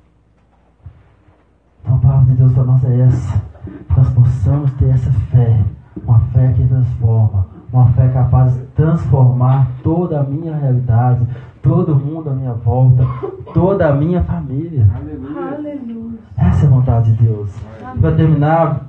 [1.86, 3.42] Então, a palavra de Deus para nós é essa.
[3.64, 5.60] Que nós possamos ter essa fé,
[6.04, 11.24] uma fé que transforma, uma fé capaz de transformar toda a minha realidade,
[11.62, 13.06] todo mundo à minha volta,
[13.54, 14.88] toda a minha família.
[14.94, 16.18] Aleluia.
[16.36, 17.54] Essa é a vontade de Deus.
[18.00, 18.88] Para terminar,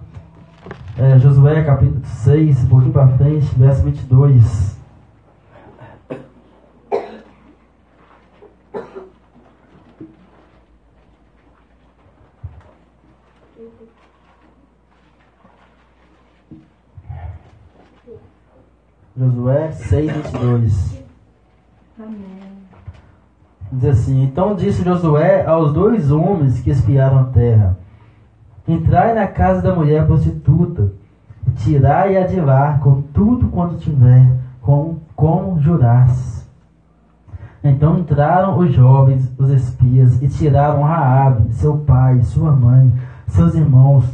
[0.97, 4.76] é, Josué capítulo 6, um pouquinho para frente, verso 22.
[19.17, 21.03] Josué 6, 22.
[21.99, 22.17] Amém.
[23.71, 27.75] Diz assim: Então disse Josué aos dois homens que espiaram a terra:
[28.67, 30.91] Entrai na casa da mulher prostituta,
[31.47, 36.47] e tirai-a de lá com tudo quanto tiver, com, como jurasses.
[37.63, 42.93] Então entraram os jovens, os espias, e tiraram Raabe, seu pai, sua mãe,
[43.25, 44.05] seus irmãos,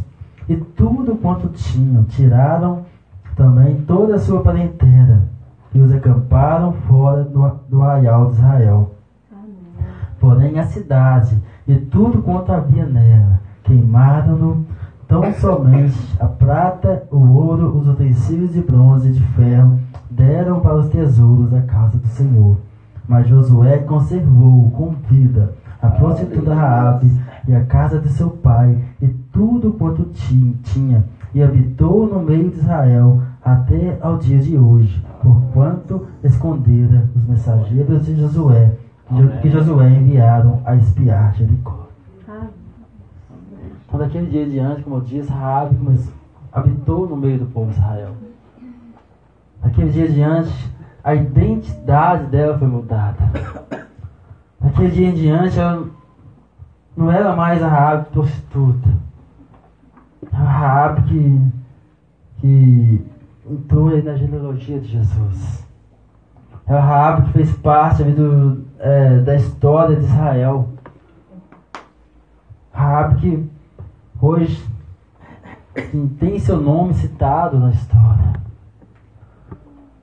[0.47, 2.05] e tudo quanto tinham.
[2.05, 2.85] Tiraram
[3.35, 5.23] também toda a sua parentela,
[5.73, 8.91] e os acamparam fora do, do arraial de Israel.
[10.19, 14.65] Porém a cidade e tudo quanto havia nela, queimaram-no
[15.07, 19.79] tão somente a prata, o ouro, os utensílios de bronze e de ferro,
[20.09, 22.57] deram para os tesouros da casa do Senhor.
[23.07, 27.11] Mas Josué conservou com vida a prostituta Raabe
[27.47, 31.03] e a casa de seu pai e tudo quanto ti- tinha
[31.33, 38.05] e habitou no meio de Israel até ao dia de hoje, porquanto escondera os mensageiros
[38.05, 38.71] de Josué
[39.11, 41.87] Jo- que Josué enviaram a espiar Jericó.
[43.87, 45.31] Então daquele dia diante, como eu disse,
[45.77, 46.13] começou-
[46.51, 48.11] habitou no meio do povo de Israel.
[49.61, 50.71] Daquele dia diante,
[51.03, 53.17] a identidade dela foi mudada.
[54.59, 55.85] Daquele dia em diante, ela
[56.95, 58.89] não era mais a Raabe prostituta.
[60.33, 61.51] Raabe que,
[62.39, 63.05] que
[63.49, 65.63] entrou na genealogia de Jesus.
[66.65, 70.69] Era a Raabe que fez parte do, é, da história de Israel.
[72.71, 73.49] Raabe que
[74.21, 74.65] hoje
[76.19, 78.33] tem seu nome citado na história.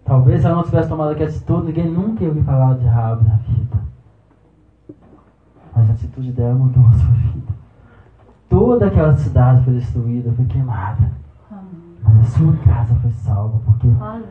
[0.04, 3.28] Talvez se ela não tivesse tomado aquela atitude, ninguém nunca ia ouvir falar de Raabe
[3.28, 3.80] na vida.
[5.74, 7.59] Mas a atitude dela mudou a sua vida.
[8.50, 11.12] Toda aquela cidade foi destruída, foi queimada.
[12.02, 13.86] Mas a sua casa foi salva, porque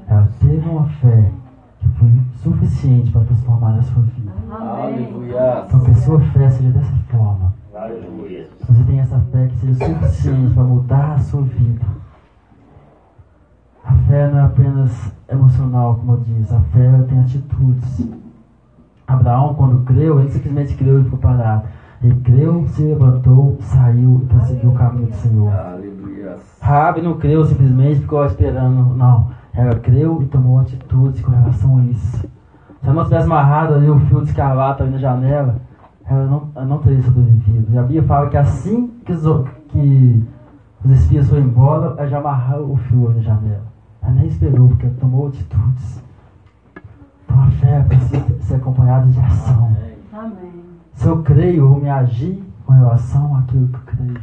[0.09, 1.31] ela teve uma fé
[1.79, 2.11] que foi
[2.43, 4.33] suficiente para transformar a sua vida.
[4.51, 5.63] Aleluia.
[5.65, 7.53] Então que a sua fé seja dessa forma.
[7.73, 8.49] Aleluia.
[8.67, 11.85] Você tem essa fé que seja suficiente para mudar a sua vida.
[13.85, 18.05] A fé não é apenas emocional, como eu disse, a fé tem atitudes.
[19.07, 21.78] Abraão, quando creu, ele simplesmente creu e ficou parado.
[22.01, 25.53] Ele creu, se levantou, saiu e prosseguiu o caminho do Senhor.
[25.53, 26.37] Aleluia.
[26.61, 29.27] Raabe não creu simplesmente ficou esperando, não.
[29.53, 32.17] Ela creu e tomou atitudes com relação a isso.
[32.17, 32.29] Se
[32.83, 35.59] ela não tivesse amarrado ali o fio de escarlata ali na janela,
[36.05, 37.73] ela não, ela não teria sobrevivido.
[37.73, 39.23] E a Bíblia fala que assim que os,
[39.67, 40.23] que
[40.85, 43.63] os espias foram embora, ela já amarrou o fio ali na janela.
[44.01, 46.01] Ela nem esperou, porque ela tomou atitudes.
[47.25, 49.65] Então a fé precisa ser acompanhada de ação.
[49.65, 49.98] Amém.
[50.99, 54.21] Se eu creio, eu vou me agir com relação àquilo que eu creio.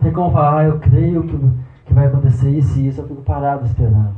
[0.00, 1.38] Tem como falar, ah, eu creio que,
[1.86, 4.14] que vai acontecer isso e isso, eu fico parado esperando.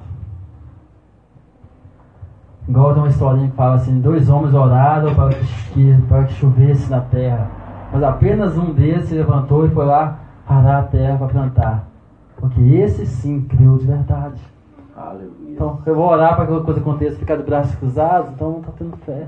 [2.66, 5.44] Igual tem uma historinha que fala assim, dois homens oraram para que,
[5.74, 7.48] que- para que chovesse na terra.
[7.92, 11.84] Mas apenas um deles se levantou e foi lá arar a terra para plantar.
[12.38, 14.40] Porque esse sim creu de verdade.
[14.96, 15.50] Aleluia.
[15.50, 18.60] Então, eu vou orar para que alguma coisa aconteça, ficar de braços cruzados, então não
[18.60, 19.26] está tendo fé.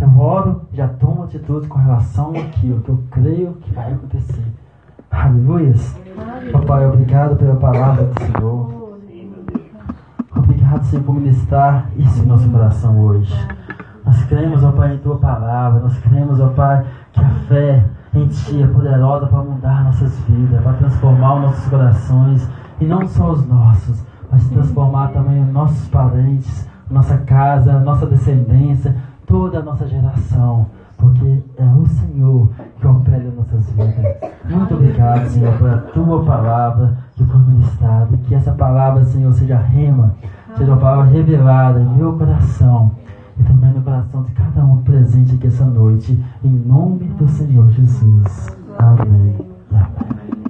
[0.00, 4.44] Eu oro, já tomo atitude com relação àquilo que eu creio que vai acontecer.
[5.10, 5.96] Aleluias.
[6.52, 8.82] Papai, obrigado pela palavra do Senhor.
[10.34, 13.34] Obrigado, Senhor, por ministrar isso em nosso coração hoje.
[14.04, 15.80] Nós cremos, ó Pai, em Tua palavra.
[15.80, 17.84] Nós cremos, ó Pai, que a fé
[18.14, 22.50] em Ti é poderosa para mudar nossas vidas, para transformar os nossos corações.
[22.80, 28.96] E não só os nossos, mas transformar também os nossos parentes, nossa casa, nossa descendência,
[29.32, 30.66] toda a nossa geração.
[30.98, 34.16] Porque é o Senhor que opera nossas vidas.
[34.44, 38.14] Muito obrigado, Senhor, pela Tua palavra que foi ministrada.
[38.14, 40.14] E que essa palavra, Senhor, seja rema,
[40.56, 42.92] seja uma palavra revelada em meu coração
[43.40, 46.22] e também no coração de cada um presente aqui essa noite.
[46.44, 48.56] Em nome do Senhor Jesus.
[48.78, 49.34] Amém.
[49.72, 50.41] Amém.